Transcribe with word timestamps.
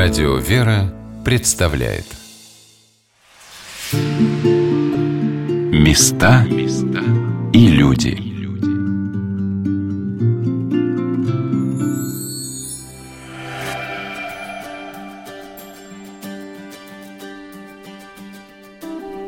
Радио 0.00 0.36
«Вера» 0.36 0.94
представляет. 1.24 2.04
Места 5.72 6.46
и 7.52 7.66
люди. 7.66 8.16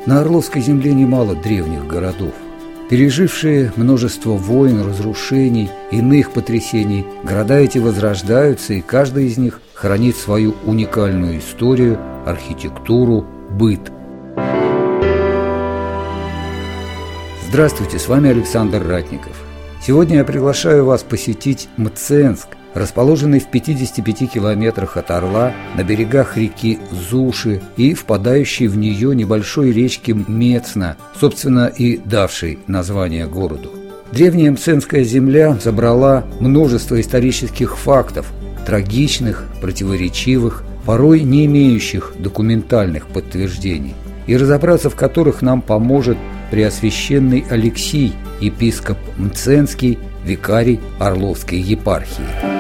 На 0.07 0.21
Орловской 0.21 0.63
земле 0.63 0.95
немало 0.95 1.35
древних 1.35 1.89
городов– 1.89 2.33
Пережившие 2.91 3.73
множество 3.77 4.31
войн, 4.31 4.85
разрушений, 4.85 5.71
иных 5.93 6.33
потрясений, 6.33 7.07
города 7.23 7.57
эти 7.57 7.79
возрождаются, 7.79 8.75
и 8.75 8.81
каждый 8.81 9.29
из 9.29 9.39
них 9.39 9.61
хранит 9.81 10.17
свою 10.17 10.55
уникальную 10.67 11.39
историю, 11.39 11.99
архитектуру, 12.27 13.25
быт. 13.51 13.81
Здравствуйте, 17.49 17.99
с 17.99 18.07
вами 18.07 18.29
Александр 18.29 18.87
Ратников. 18.87 19.35
Сегодня 19.83 20.19
я 20.19 20.25
приглашаю 20.25 20.85
вас 20.85 21.03
посетить 21.03 21.71
Мценск, 21.79 22.49
расположенный 22.75 23.41
в 23.41 23.51
55 23.51 24.31
километрах 24.31 24.99
от 24.99 25.11
Орла 25.11 25.55
на 25.75 25.83
берегах 25.83 26.37
реки 26.37 26.79
Зуши 26.91 27.63
и 27.79 27.95
впадающей 27.95 28.67
в 28.67 28.77
нее 28.77 29.17
небольшой 29.17 29.73
речки 29.73 30.13
Мецна, 30.29 30.99
собственно 31.19 31.69
и 31.69 31.97
давшей 31.97 32.59
название 32.67 33.27
городу. 33.27 33.71
Древняя 34.13 34.51
Мценская 34.51 35.05
земля 35.05 35.57
забрала 35.63 36.25
множество 36.39 37.01
исторических 37.01 37.79
фактов, 37.79 38.31
трагичных, 38.71 39.47
противоречивых, 39.61 40.63
порой 40.87 41.23
не 41.23 41.47
имеющих 41.47 42.15
документальных 42.17 43.09
подтверждений, 43.09 43.97
и 44.29 44.37
разобраться 44.37 44.91
в 44.91 44.95
которых 44.95 45.43
нам 45.43 45.61
поможет 45.61 46.17
Преосвященный 46.53 47.45
Алексий, 47.51 48.13
епископ 48.41 48.97
Мценский, 49.19 49.99
викарий 50.25 50.79
Орловской 51.01 51.59
епархии 51.59 52.51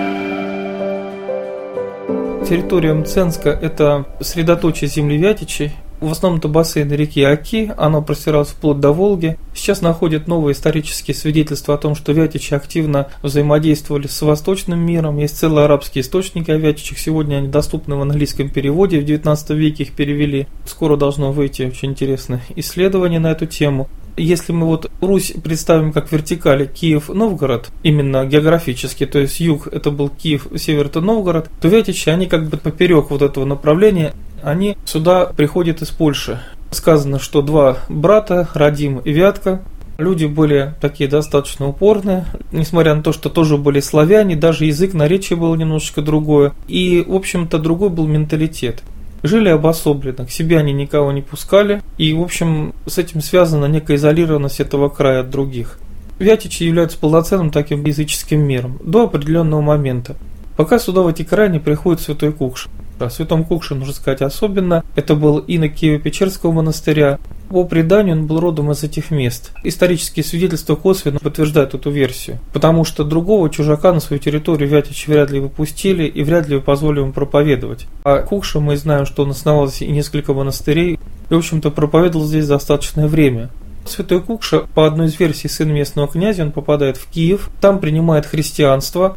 территория 2.49 2.95
Мценска– 2.95 3.51
это 3.63 4.07
средоточие 4.21 4.91
земли 4.91 5.17
Вятичей. 5.17 5.71
В 6.01 6.11
основном 6.11 6.39
это 6.39 6.49
бассейн 6.49 6.91
реки 6.91 7.23
Аки, 7.23 7.75
оно 7.77 8.01
простиралось 8.01 8.49
вплоть 8.49 8.81
до 8.81 8.91
Волги. 8.91 9.37
Сейчас 9.55 9.83
находят 9.83 10.29
новые 10.29 10.55
исторические 10.55 11.15
свидетельства 11.15 11.75
о 11.75 11.79
том, 11.79 11.95
что 11.95 12.13
Вятичи 12.13 12.55
активно 12.55 13.09
взаимодействовали 13.23 14.07
с 14.07 14.23
восточным 14.23 14.79
миром. 14.79 15.19
Есть 15.19 15.37
целые 15.37 15.67
арабские 15.67 16.01
источники 16.01 16.51
о 16.51 16.57
Вятичах. 16.57 16.99
Сегодня 16.99 17.37
они 17.37 17.49
доступны 17.49 17.97
в 17.97 18.01
английском 18.01 18.49
переводе. 18.49 18.99
В 18.99 19.05
19 19.05 19.51
веке 19.51 19.85
их 19.85 19.93
перевели. 19.93 20.47
Скоро 20.65 20.97
должно 20.97 21.33
выйти 21.33 21.65
очень 21.65 21.91
интересное 21.91 22.41
исследование 22.57 23.21
на 23.21 23.33
эту 23.33 23.45
тему 23.45 23.89
если 24.17 24.53
мы 24.53 24.67
вот 24.67 24.91
Русь 25.01 25.33
представим 25.43 25.93
как 25.93 26.11
вертикали 26.13 26.67
Киев-Новгород, 26.67 27.71
именно 27.83 28.25
географически, 28.27 29.07
то 29.07 29.19
есть 29.19 29.41
юг 29.41 29.67
это 29.67 29.91
был 29.91 30.09
Киев, 30.09 30.47
север 30.57 30.87
это 30.87 31.01
Новгород, 31.01 31.51
то 31.61 31.69
Вятичи, 31.69 32.09
они 32.11 32.27
как 32.27 32.49
бы 32.49 32.57
поперек 32.57 33.11
вот 33.11 33.23
этого 33.23 33.45
направления, 33.45 34.15
они 34.43 34.77
сюда 34.85 35.27
приходят 35.27 35.83
из 35.83 35.89
Польши. 35.91 36.41
Сказано, 36.71 37.19
что 37.19 37.43
два 37.43 37.79
брата, 37.89 38.49
Радим 38.55 38.99
и 38.99 39.13
Вятка, 39.13 39.63
люди 39.99 40.25
были 40.25 40.75
такие 40.81 41.09
достаточно 41.09 41.69
упорные, 41.69 42.27
несмотря 42.53 42.95
на 42.95 43.03
то, 43.03 43.13
что 43.13 43.29
тоже 43.29 43.57
были 43.57 43.81
славяне, 43.81 44.37
даже 44.37 44.65
язык, 44.65 44.95
наречие 44.95 45.37
было 45.37 45.55
немножечко 45.55 46.03
другое, 46.03 46.53
и, 46.69 47.05
в 47.07 47.15
общем-то, 47.15 47.59
другой 47.59 47.91
был 47.91 48.07
менталитет 48.07 48.83
жили 49.23 49.49
обособленно, 49.49 50.27
к 50.27 50.31
себе 50.31 50.59
они 50.59 50.73
никого 50.73 51.13
не 51.13 51.23
пускали, 51.23 51.83
и, 51.99 52.13
в 52.13 52.21
общем, 52.21 52.75
с 52.87 52.99
этим 52.99 53.21
связана 53.21 53.67
некая 53.67 53.97
изолированность 53.97 54.61
этого 54.61 54.89
края 54.89 55.21
от 55.21 55.31
других. 55.31 55.79
Вятичи 56.19 56.65
являются 56.65 56.99
полноценным 56.99 57.51
таким 57.51 57.85
языческим 57.85 58.41
миром 58.41 58.79
до 58.85 59.05
определенного 59.05 59.63
момента. 59.63 60.17
Пока 60.57 60.79
сюда 60.79 61.01
в 61.01 61.09
эти 61.09 61.23
края 61.23 61.49
не 61.49 61.59
приходит 61.59 62.03
святой 62.03 62.33
Кукш. 62.33 62.69
О 63.01 63.11
святом 63.11 63.45
Кукше 63.45 63.75
нужно 63.75 63.95
сказать 63.95 64.23
особенно. 64.23 64.85
Это 64.95 65.15
был 65.15 65.39
инок 65.39 65.73
Киево-Печерского 65.73 66.53
монастыря. 66.53 67.19
По 67.49 67.65
преданию 67.65 68.17
он 68.17 68.27
был 68.27 68.39
родом 68.41 68.71
из 68.71 68.85
этих 68.85 69.11
мест. 69.11 69.53
Исторические 69.65 70.23
свидетельства 70.23 70.77
косвенно 70.77 71.19
подтверждают 71.19 71.75
эту 71.75 71.91
версию, 71.91 72.39
потому 72.53 72.85
что 72.85 73.03
другого 73.03 73.51
чужака 73.51 73.93
на 73.93 74.01
свою 74.01 74.23
территорию 74.23 74.69
Вятичи 74.69 75.11
вряд 75.11 75.31
ли 75.31 75.41
выпустили 75.41 76.05
и 76.05 76.23
вряд 76.23 76.49
ли 76.49 76.61
позволили 76.61 77.01
ему 77.01 77.13
проповедовать. 77.13 77.87
А 78.05 78.19
Кукша 78.19 78.61
мы 78.61 78.77
знаем, 78.77 79.07
что 79.07 79.25
он 79.25 79.31
основал 79.31 79.67
здесь 79.67 79.83
и 79.83 79.91
несколько 79.91 80.33
монастырей, 80.33 81.01
и, 81.31 81.35
в 81.35 81.39
общем-то, 81.39 81.71
проповедовал 81.71 82.27
здесь 82.27 82.47
достаточное 82.47 83.09
время. 83.09 83.51
Святой 83.85 84.21
Кукша, 84.21 84.67
по 84.75 84.87
одной 84.87 85.07
из 85.07 85.19
версий, 85.19 85.49
сын 85.49 85.73
местного 85.73 86.07
князя, 86.07 86.45
он 86.45 86.53
попадает 86.53 86.97
в 86.97 87.11
Киев, 87.11 87.51
там 87.61 87.81
принимает 87.81 88.27
христианство, 88.27 89.17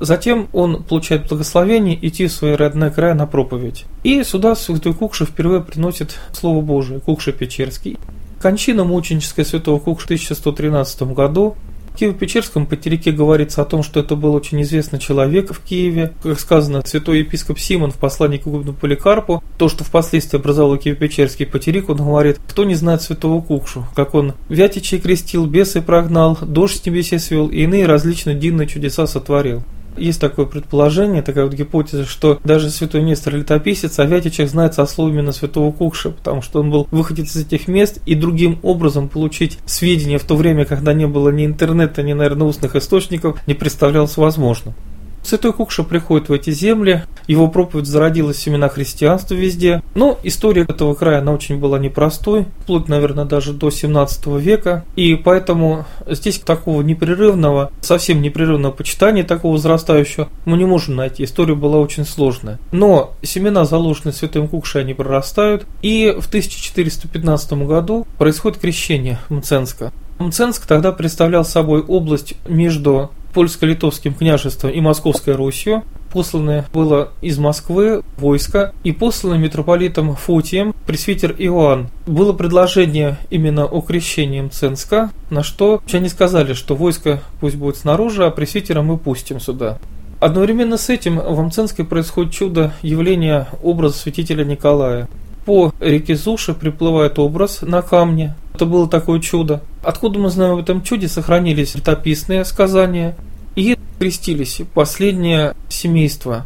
Затем 0.00 0.48
он 0.52 0.82
получает 0.82 1.28
благословение 1.28 1.98
идти 2.06 2.26
в 2.26 2.32
свой 2.32 2.56
родной 2.56 2.90
край 2.90 3.14
на 3.14 3.26
проповедь. 3.26 3.84
И 4.04 4.22
сюда 4.22 4.54
святой 4.54 4.94
Кукша 4.94 5.26
впервые 5.26 5.62
приносит 5.62 6.16
Слово 6.32 6.60
Божие, 6.60 7.00
Кукша 7.00 7.32
Печерский. 7.32 7.98
Кончина 8.40 8.84
мученическая 8.84 9.44
святого 9.44 9.80
Кукша 9.80 10.02
в 10.02 10.06
1113 10.06 11.02
году. 11.14 11.56
Киево-Печерском 11.98 12.66
потеряке 12.66 13.10
говорится 13.10 13.62
о 13.62 13.64
том, 13.64 13.82
что 13.82 13.98
это 13.98 14.14
был 14.14 14.34
очень 14.34 14.62
известный 14.62 15.00
человек 15.00 15.52
в 15.52 15.60
Киеве. 15.60 16.12
Как 16.22 16.38
сказано, 16.38 16.82
святой 16.86 17.20
епископ 17.20 17.58
Симон 17.58 17.90
в 17.90 17.96
послании 17.96 18.38
к 18.38 18.44
Губну 18.44 18.72
Поликарпу, 18.72 19.42
то, 19.56 19.68
что 19.68 19.82
впоследствии 19.82 20.38
образовал 20.38 20.76
Киево-Печерский 20.76 21.46
потерик, 21.46 21.88
он 21.88 21.96
говорит, 21.96 22.38
кто 22.46 22.64
не 22.64 22.76
знает 22.76 23.02
святого 23.02 23.40
Кукшу, 23.40 23.84
как 23.96 24.14
он 24.14 24.34
вятичей 24.48 25.00
крестил, 25.00 25.46
бесы 25.46 25.82
прогнал, 25.82 26.38
дождь 26.40 26.82
с 26.82 26.86
небесе 26.86 27.18
свел 27.18 27.48
и 27.48 27.62
иные 27.62 27.86
различные 27.86 28.36
дивные 28.36 28.68
чудеса 28.68 29.08
сотворил. 29.08 29.64
Есть 29.98 30.20
такое 30.20 30.46
предположение, 30.46 31.22
такая 31.22 31.44
вот 31.44 31.54
гипотеза, 31.54 32.04
что 32.04 32.40
даже 32.44 32.70
святой 32.70 33.02
Нестор 33.02 33.36
Летописец 33.36 33.98
о 33.98 34.04
Вятичах 34.04 34.48
знает 34.48 34.74
со 34.74 34.86
слов 34.86 35.10
именно 35.10 35.32
святого 35.32 35.72
Кукша, 35.72 36.10
потому 36.10 36.42
что 36.42 36.60
он 36.60 36.70
был 36.70 36.88
выходец 36.90 37.34
из 37.36 37.46
этих 37.46 37.68
мест, 37.68 38.00
и 38.06 38.14
другим 38.14 38.58
образом 38.62 39.08
получить 39.08 39.58
сведения 39.66 40.18
в 40.18 40.24
то 40.24 40.36
время, 40.36 40.64
когда 40.64 40.92
не 40.94 41.06
было 41.06 41.30
ни 41.30 41.44
интернета, 41.44 42.02
ни, 42.02 42.12
наверное, 42.12 42.46
устных 42.46 42.76
источников, 42.76 43.38
не 43.46 43.54
представлялось 43.54 44.16
возможным. 44.16 44.74
Святой 45.22 45.52
Кукша 45.52 45.84
приходит 45.84 46.28
в 46.28 46.32
эти 46.32 46.50
земли, 46.50 47.04
его 47.26 47.48
проповедь 47.48 47.86
зародилась 47.86 48.36
в 48.36 48.40
семена 48.40 48.68
христианства 48.68 49.34
везде, 49.34 49.82
но 49.94 50.18
история 50.22 50.62
этого 50.62 50.94
края, 50.94 51.18
она 51.18 51.32
очень 51.32 51.58
была 51.58 51.78
непростой, 51.78 52.46
вплоть, 52.62 52.88
наверное, 52.88 53.26
даже 53.26 53.52
до 53.52 53.70
17 53.70 54.26
века, 54.38 54.84
и 54.96 55.14
поэтому 55.14 55.84
здесь 56.06 56.38
такого 56.38 56.82
непрерывного, 56.82 57.70
совсем 57.80 58.22
непрерывного 58.22 58.72
почитания, 58.72 59.24
такого 59.24 59.52
возрастающего, 59.52 60.28
мы 60.44 60.56
не 60.56 60.64
можем 60.64 60.96
найти, 60.96 61.24
история 61.24 61.54
была 61.54 61.78
очень 61.78 62.06
сложная. 62.06 62.58
Но 62.72 63.14
семена, 63.22 63.64
заложенные 63.64 64.12
святым 64.12 64.48
Кукшей, 64.48 64.82
они 64.82 64.94
прорастают, 64.94 65.66
и 65.82 66.16
в 66.18 66.28
1415 66.28 67.52
году 67.64 68.06
происходит 68.16 68.58
крещение 68.58 69.18
Мценска. 69.28 69.92
Мценск 70.18 70.66
тогда 70.66 70.90
представлял 70.90 71.44
собой 71.44 71.80
область 71.80 72.34
между 72.48 73.10
польско-литовским 73.34 74.14
княжеством 74.14 74.70
и 74.70 74.80
Московской 74.80 75.34
Русью. 75.34 75.84
Посланное 76.12 76.66
было 76.72 77.10
из 77.20 77.38
Москвы 77.38 78.02
войско 78.16 78.72
и 78.82 78.92
посланный 78.92 79.38
митрополитом 79.38 80.16
Фотием 80.16 80.74
пресвитер 80.86 81.34
Иоанн. 81.38 81.88
Было 82.06 82.32
предложение 82.32 83.18
именно 83.28 83.66
о 83.66 83.82
крещении 83.82 84.40
Мценска, 84.40 85.10
на 85.28 85.42
что 85.42 85.82
они 85.92 86.08
сказали, 86.08 86.54
что 86.54 86.74
войско 86.74 87.22
пусть 87.40 87.56
будет 87.56 87.76
снаружи, 87.76 88.24
а 88.24 88.30
пресвитера 88.30 88.80
мы 88.80 88.96
пустим 88.96 89.38
сюда. 89.38 89.78
Одновременно 90.20 90.78
с 90.78 90.88
этим 90.88 91.18
в 91.20 91.40
Мценске 91.42 91.84
происходит 91.84 92.32
чудо 92.32 92.72
явления 92.82 93.46
образа 93.62 93.98
святителя 93.98 94.44
Николая. 94.44 95.08
По 95.44 95.72
реке 95.80 96.16
Зуши 96.16 96.54
приплывает 96.54 97.18
образ 97.18 97.62
на 97.62 97.82
камне. 97.82 98.34
Это 98.58 98.66
было 98.66 98.88
такое 98.88 99.20
чудо. 99.20 99.62
Откуда 99.84 100.18
мы 100.18 100.30
знаем 100.30 100.54
об 100.54 100.58
этом 100.58 100.82
чуде, 100.82 101.06
сохранились 101.06 101.76
летописные 101.76 102.44
сказания 102.44 103.14
и 103.54 103.78
крестились 104.00 104.62
последнее 104.74 105.54
семейство. 105.68 106.44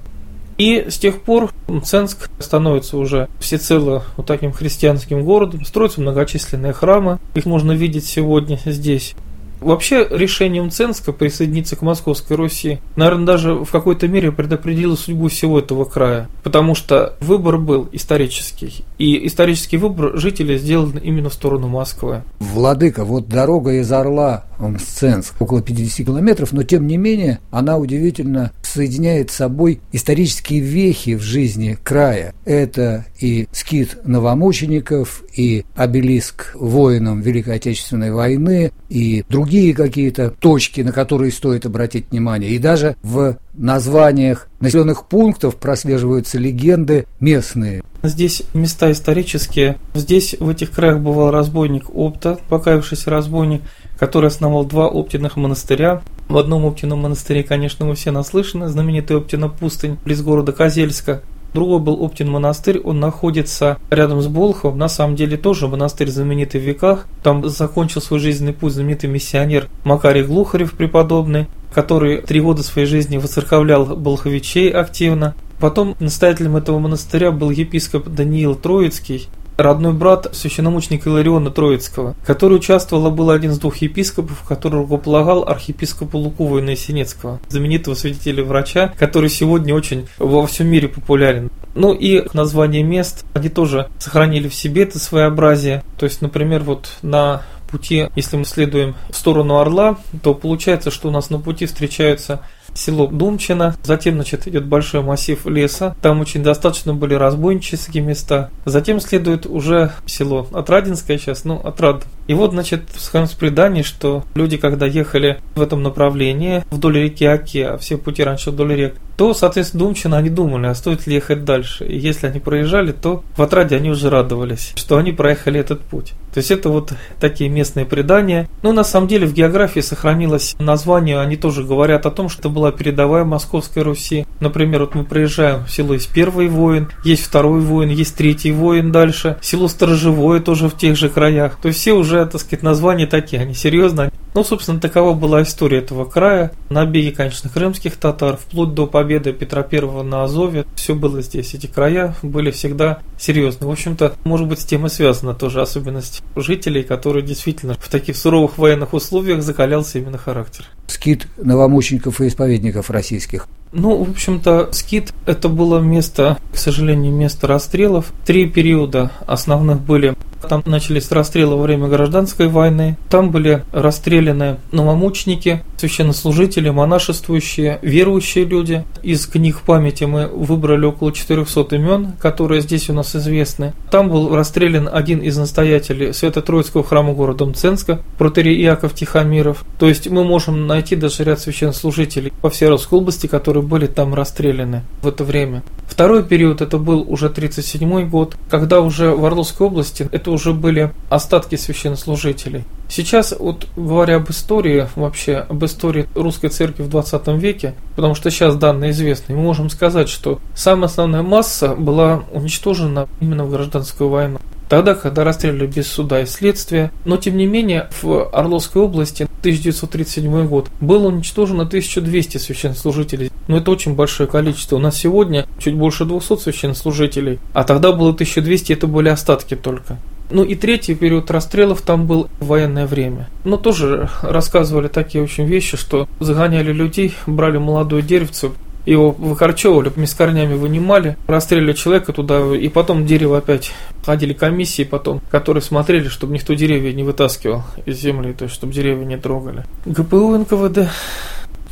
И 0.58 0.88
с 0.90 0.98
тех 0.98 1.22
пор 1.22 1.50
Мценск 1.68 2.28
становится 2.38 2.98
уже 2.98 3.30
всецело 3.40 4.04
вот 4.18 4.26
таким 4.26 4.52
христианским 4.52 5.24
городом, 5.24 5.64
строятся 5.64 6.02
многочисленные 6.02 6.74
храмы, 6.74 7.18
их 7.34 7.46
можно 7.46 7.72
видеть 7.72 8.04
сегодня 8.04 8.58
здесь. 8.66 9.14
Вообще 9.62 10.06
решение 10.10 10.62
Мценска 10.62 11.12
присоединиться 11.12 11.76
к 11.76 11.82
Московской 11.82 12.36
Руси, 12.36 12.78
наверное, 12.96 13.26
даже 13.26 13.54
в 13.54 13.70
какой-то 13.70 14.08
мере 14.08 14.32
предопределило 14.32 14.96
судьбу 14.96 15.28
всего 15.28 15.58
этого 15.58 15.84
края, 15.84 16.28
потому 16.42 16.74
что 16.74 17.16
выбор 17.20 17.58
был 17.58 17.88
исторический, 17.92 18.84
и 18.98 19.26
исторический 19.26 19.76
выбор 19.76 20.16
жителей 20.18 20.58
сделан 20.58 20.98
именно 20.98 21.30
в 21.30 21.34
сторону 21.34 21.68
Москвы. 21.68 22.22
Владыка, 22.40 23.04
вот 23.04 23.28
дорога 23.28 23.72
из 23.74 23.90
Орла 23.92 24.44
Мценск 24.68 25.40
около 25.40 25.62
50 25.62 26.06
километров, 26.06 26.52
но 26.52 26.62
тем 26.62 26.86
не 26.86 26.96
менее 26.96 27.40
она 27.50 27.78
удивительно 27.78 28.52
соединяет 28.62 29.30
с 29.30 29.36
собой 29.36 29.80
исторические 29.92 30.60
вехи 30.60 31.14
в 31.14 31.22
жизни 31.22 31.78
края. 31.82 32.34
Это 32.44 33.04
и 33.20 33.48
скит 33.52 33.98
новомучеников, 34.04 35.22
и 35.34 35.64
обелиск 35.74 36.54
воинам 36.54 37.20
Великой 37.20 37.56
Отечественной 37.56 38.12
войны, 38.12 38.72
и 38.88 39.24
другие 39.28 39.74
какие-то 39.74 40.30
точки, 40.30 40.80
на 40.80 40.92
которые 40.92 41.32
стоит 41.32 41.66
обратить 41.66 42.10
внимание. 42.10 42.50
И 42.50 42.58
даже 42.58 42.96
в 43.02 43.36
названиях 43.54 44.48
населенных 44.60 45.06
пунктов 45.06 45.56
прослеживаются 45.56 46.38
легенды 46.38 47.06
местные. 47.20 47.82
Здесь 48.02 48.42
места 48.52 48.90
исторические. 48.90 49.78
Здесь 49.94 50.34
в 50.38 50.48
этих 50.48 50.72
краях 50.72 50.98
бывал 51.00 51.30
разбойник 51.30 51.84
Опта, 51.94 52.38
покаявшийся 52.48 53.10
разбойник, 53.10 53.62
который 54.02 54.26
основал 54.26 54.64
два 54.64 54.88
оптиных 54.88 55.36
монастыря. 55.36 56.02
В 56.26 56.36
одном 56.36 56.64
оптином 56.64 57.02
монастыре, 57.02 57.44
конечно, 57.44 57.86
мы 57.86 57.94
все 57.94 58.10
наслышаны, 58.10 58.66
знаменитый 58.66 59.16
Оптина 59.16 59.48
пустынь, 59.48 59.96
близ 60.04 60.22
города 60.22 60.50
Козельска. 60.50 61.22
Другой 61.54 61.78
был 61.78 62.04
Оптин 62.04 62.28
монастырь, 62.28 62.80
он 62.80 62.98
находится 62.98 63.78
рядом 63.90 64.20
с 64.20 64.26
Болховым, 64.26 64.76
на 64.76 64.88
самом 64.88 65.14
деле 65.14 65.36
тоже 65.36 65.68
монастырь 65.68 66.10
знаменитый 66.10 66.60
в 66.60 66.64
веках. 66.64 67.06
Там 67.22 67.48
закончил 67.48 68.00
свой 68.00 68.18
жизненный 68.18 68.54
путь 68.54 68.72
знаменитый 68.72 69.08
миссионер 69.08 69.68
Макарий 69.84 70.24
Глухарев 70.24 70.72
преподобный, 70.72 71.46
который 71.72 72.22
три 72.22 72.40
года 72.40 72.64
своей 72.64 72.88
жизни 72.88 73.18
воцерковлял 73.18 73.86
Болховичей 73.86 74.70
активно. 74.70 75.36
Потом 75.60 75.94
настоятелем 76.00 76.56
этого 76.56 76.80
монастыря 76.80 77.30
был 77.30 77.50
епископ 77.50 78.08
Даниил 78.08 78.56
Троицкий, 78.56 79.28
родной 79.56 79.92
брат 79.92 80.28
священномученика 80.32 81.10
Илариона 81.10 81.50
Троицкого, 81.50 82.14
который 82.24 82.56
участвовал, 82.56 83.10
был 83.10 83.30
один 83.30 83.52
из 83.52 83.58
двух 83.58 83.76
епископов, 83.78 84.42
который 84.46 84.80
руковополагал 84.80 85.44
архиепископу 85.48 86.18
Луку 86.18 86.46
Воина-Синецкого, 86.46 87.40
знаменитого 87.48 87.94
свидетеля 87.94 88.44
врача, 88.44 88.92
который 88.98 89.30
сегодня 89.30 89.74
очень 89.74 90.08
во 90.18 90.46
всем 90.46 90.68
мире 90.68 90.88
популярен. 90.88 91.50
Ну 91.74 91.92
и 91.92 92.24
название 92.34 92.82
мест, 92.82 93.24
они 93.34 93.48
тоже 93.48 93.88
сохранили 93.98 94.48
в 94.48 94.54
себе 94.54 94.82
это 94.82 94.98
своеобразие. 94.98 95.82
То 95.96 96.04
есть, 96.04 96.20
например, 96.20 96.62
вот 96.62 96.88
на 97.02 97.42
пути, 97.70 98.08
если 98.14 98.36
мы 98.36 98.44
следуем 98.44 98.94
в 99.08 99.16
сторону 99.16 99.56
Орла, 99.56 99.96
то 100.22 100.34
получается, 100.34 100.90
что 100.90 101.08
у 101.08 101.10
нас 101.10 101.30
на 101.30 101.38
пути 101.38 101.66
встречаются 101.66 102.40
село 102.74 103.06
Думчино, 103.06 103.74
затем, 103.82 104.14
значит, 104.14 104.46
идет 104.46 104.66
большой 104.66 105.02
массив 105.02 105.44
леса, 105.46 105.94
там 106.00 106.20
очень 106.20 106.42
достаточно 106.42 106.94
были 106.94 107.14
разбойнические 107.14 108.02
места, 108.02 108.50
затем 108.64 109.00
следует 109.00 109.46
уже 109.46 109.92
село 110.06 110.46
Отрадинское 110.52 111.18
сейчас, 111.18 111.44
ну, 111.44 111.56
Отрад. 111.56 112.04
И 112.32 112.34
вот, 112.34 112.52
значит, 112.52 112.84
сохранилось 112.96 113.34
предание, 113.34 113.84
что 113.84 114.24
люди, 114.34 114.56
когда 114.56 114.86
ехали 114.86 115.38
в 115.54 115.60
этом 115.60 115.82
направлении, 115.82 116.64
вдоль 116.70 117.00
реки 117.00 117.26
Оки, 117.26 117.58
а 117.58 117.76
все 117.76 117.98
пути 117.98 118.24
раньше 118.24 118.52
вдоль 118.52 118.74
рек, 118.74 118.94
то, 119.18 119.34
соответственно, 119.34 119.84
Думчино 119.84 120.16
они 120.16 120.30
думали, 120.30 120.66
а 120.66 120.74
стоит 120.74 121.06
ли 121.06 121.14
ехать 121.14 121.44
дальше. 121.44 121.84
И 121.84 121.98
если 121.98 122.26
они 122.26 122.40
проезжали, 122.40 122.92
то 122.92 123.22
в 123.36 123.42
Отраде 123.42 123.76
они 123.76 123.90
уже 123.90 124.08
радовались, 124.08 124.72
что 124.76 124.96
они 124.96 125.12
проехали 125.12 125.60
этот 125.60 125.80
путь. 125.80 126.14
То 126.32 126.38
есть 126.38 126.50
это 126.50 126.70
вот 126.70 126.92
такие 127.20 127.50
местные 127.50 127.84
предания. 127.84 128.48
Ну, 128.62 128.72
на 128.72 128.84
самом 128.84 129.06
деле 129.06 129.26
в 129.26 129.34
географии 129.34 129.80
сохранилось 129.80 130.56
название, 130.58 131.20
они 131.20 131.36
тоже 131.36 131.62
говорят 131.62 132.06
о 132.06 132.10
том, 132.10 132.30
что 132.30 132.40
это 132.40 132.48
была 132.48 132.72
передовая 132.72 133.24
Московской 133.24 133.82
Руси. 133.82 134.26
Например, 134.40 134.80
вот 134.80 134.94
мы 134.94 135.04
проезжаем 135.04 135.64
в 135.66 135.70
село 135.70 135.92
есть 135.92 136.10
первый 136.12 136.48
воин, 136.48 136.88
есть 137.04 137.24
второй 137.24 137.60
воин, 137.60 137.90
есть 137.90 138.16
третий 138.16 138.50
воин 138.50 138.92
дальше, 138.92 139.36
село 139.42 139.68
Сторожевое 139.68 140.40
тоже 140.40 140.68
в 140.68 140.76
тех 140.76 140.96
же 140.96 141.10
краях. 141.10 141.58
То 141.60 141.68
есть 141.68 141.80
все 141.80 141.92
уже, 141.92 142.21
так 142.26 142.40
сказать, 142.40 142.62
названия 142.62 143.06
такие, 143.06 143.42
они 143.42 143.54
серьезно. 143.54 144.10
Ну, 144.34 144.44
собственно, 144.44 144.80
такова 144.80 145.12
была 145.12 145.42
история 145.42 145.78
этого 145.78 146.04
края. 146.04 146.52
Набеги, 146.70 147.10
конечно, 147.10 147.50
крымских 147.50 147.96
татар, 147.96 148.38
вплоть 148.38 148.72
до 148.72 148.86
победы 148.86 149.32
Петра 149.32 149.66
I 149.70 150.02
на 150.02 150.24
Азове. 150.24 150.64
Все 150.74 150.94
было 150.94 151.20
здесь. 151.20 151.54
Эти 151.54 151.66
края 151.66 152.16
были 152.22 152.50
всегда 152.50 153.00
серьезны. 153.18 153.66
В 153.66 153.70
общем-то, 153.70 154.14
может 154.24 154.48
быть, 154.48 154.60
с 154.60 154.64
тем 154.64 154.86
и 154.86 154.88
связана 154.88 155.34
тоже 155.34 155.60
особенность 155.60 156.22
жителей, 156.34 156.82
которые 156.82 157.22
действительно 157.22 157.74
в 157.78 157.88
таких 157.88 158.16
суровых 158.16 158.56
военных 158.56 158.94
условиях 158.94 159.42
закалялся 159.42 159.98
именно 159.98 160.18
характер. 160.18 160.64
Скит 160.86 161.26
новомучеников 161.36 162.20
и 162.20 162.28
исповедников 162.28 162.90
российских. 162.90 163.46
Ну, 163.72 164.04
в 164.04 164.10
общем-то, 164.10 164.68
Скит– 164.72 165.12
это 165.26 165.48
было 165.48 165.78
место, 165.78 166.38
к 166.52 166.58
сожалению, 166.58 167.12
место 167.12 167.46
расстрелов. 167.46 168.12
Три 168.26 168.46
периода 168.46 169.10
основных 169.26 169.80
были 169.80 170.14
там 170.48 170.62
начались 170.66 171.10
расстрелы 171.10 171.56
во 171.56 171.62
время 171.62 171.88
гражданской 171.88 172.48
войны. 172.48 172.96
Там 173.08 173.30
были 173.30 173.64
расстреляны 173.72 174.58
новомученики, 174.70 175.62
священнослужители, 175.76 176.70
монашествующие, 176.70 177.78
верующие 177.82 178.44
люди. 178.44 178.84
Из 179.02 179.26
книг 179.26 179.62
памяти 179.62 180.04
мы 180.04 180.26
выбрали 180.26 180.84
около 180.86 181.12
400 181.12 181.76
имен, 181.76 182.12
которые 182.20 182.60
здесь 182.60 182.90
у 182.90 182.92
нас 182.92 183.16
известны. 183.16 183.72
Там 183.90 184.10
был 184.10 184.34
расстрелян 184.34 184.88
один 184.92 185.18
из 185.20 185.36
настоятелей 185.36 186.12
Свято-Троицкого 186.12 186.84
храма 186.84 187.14
города 187.14 187.46
Мценска, 187.46 188.00
протерей 188.18 188.62
Иаков 188.62 188.94
Тихомиров. 188.94 189.64
То 189.78 189.88
есть 189.88 190.08
мы 190.08 190.24
можем 190.24 190.66
найти 190.66 190.96
даже 190.96 191.24
ряд 191.24 191.40
священнослужителей 191.40 192.32
по 192.40 192.50
всей 192.50 192.68
Российской 192.68 192.94
области, 192.94 193.26
которые 193.26 193.62
были 193.62 193.86
там 193.86 194.14
расстреляны 194.14 194.82
в 195.02 195.08
это 195.08 195.24
время. 195.24 195.62
Второй 195.86 196.24
период 196.24 196.62
это 196.62 196.78
был 196.78 197.04
уже 197.06 197.28
37 197.28 198.08
год, 198.08 198.36
когда 198.50 198.80
уже 198.80 199.10
в 199.10 199.24
Орловской 199.24 199.66
области 199.66 200.08
это 200.10 200.30
уже 200.32 200.52
были 200.52 200.92
остатки 201.08 201.56
священнослужителей. 201.56 202.64
Сейчас, 202.88 203.34
вот 203.38 203.68
говоря 203.76 204.16
об 204.16 204.30
истории, 204.30 204.86
вообще 204.96 205.36
об 205.36 205.64
истории 205.64 206.06
русской 206.14 206.48
церкви 206.48 206.82
в 206.82 206.90
20 206.90 207.28
веке, 207.28 207.74
потому 207.96 208.14
что 208.14 208.30
сейчас 208.30 208.56
данные 208.56 208.90
известны, 208.90 209.34
мы 209.34 209.42
можем 209.42 209.70
сказать, 209.70 210.08
что 210.08 210.40
самая 210.54 210.86
основная 210.86 211.22
масса 211.22 211.74
была 211.74 212.24
уничтожена 212.32 213.08
именно 213.20 213.44
в 213.44 213.50
гражданскую 213.50 214.10
войну 214.10 214.38
тогда, 214.72 214.94
когда 214.94 215.22
расстреливали 215.22 215.66
без 215.66 215.86
суда 215.86 216.22
и 216.22 216.26
следствия. 216.26 216.92
Но, 217.04 217.18
тем 217.18 217.36
не 217.36 217.44
менее, 217.44 217.90
в 218.00 218.30
Орловской 218.30 218.80
области 218.80 219.24
1937 219.40 220.46
год 220.46 220.70
было 220.80 221.08
уничтожено 221.08 221.64
1200 221.64 222.38
священнослужителей. 222.38 223.30
Но 223.48 223.58
это 223.58 223.70
очень 223.70 223.94
большое 223.94 224.30
количество. 224.30 224.76
У 224.76 224.78
нас 224.78 224.96
сегодня 224.96 225.46
чуть 225.58 225.74
больше 225.74 226.06
200 226.06 226.38
священнослужителей, 226.38 227.38
а 227.52 227.64
тогда 227.64 227.92
было 227.92 228.12
1200, 228.12 228.72
это 228.72 228.86
были 228.86 229.10
остатки 229.10 229.56
только. 229.56 229.98
Ну 230.32 230.44
и 230.44 230.54
третий 230.54 230.94
период 230.94 231.30
расстрелов 231.30 231.82
там 231.82 232.06
был 232.06 232.28
военное 232.40 232.86
время. 232.86 233.28
Но 233.44 233.58
тоже 233.58 234.08
рассказывали 234.22 234.88
такие 234.88 235.22
очень 235.22 235.44
вещи, 235.44 235.76
что 235.76 236.08
загоняли 236.20 236.72
людей, 236.72 237.14
брали 237.26 237.58
молодое 237.58 238.02
деревце, 238.02 238.50
его 238.86 239.10
выкорчевывали, 239.10 239.92
с 240.04 240.14
корнями 240.14 240.54
вынимали, 240.54 241.16
расстреляли 241.26 241.72
человека 241.74 242.12
туда, 242.12 242.56
и 242.56 242.68
потом 242.68 243.06
дерево 243.06 243.38
опять 243.38 243.72
ходили 244.04 244.32
комиссии 244.32 244.84
потом, 244.84 245.20
которые 245.30 245.62
смотрели, 245.62 246.08
чтобы 246.08 246.34
никто 246.34 246.54
деревья 246.54 246.92
не 246.92 247.02
вытаскивал 247.02 247.62
из 247.86 248.00
земли, 248.00 248.32
то 248.32 248.44
есть 248.44 248.54
чтобы 248.54 248.72
деревья 248.72 249.04
не 249.04 249.18
трогали. 249.18 249.64
ГПУ 249.86 250.36
НКВД 250.38 250.88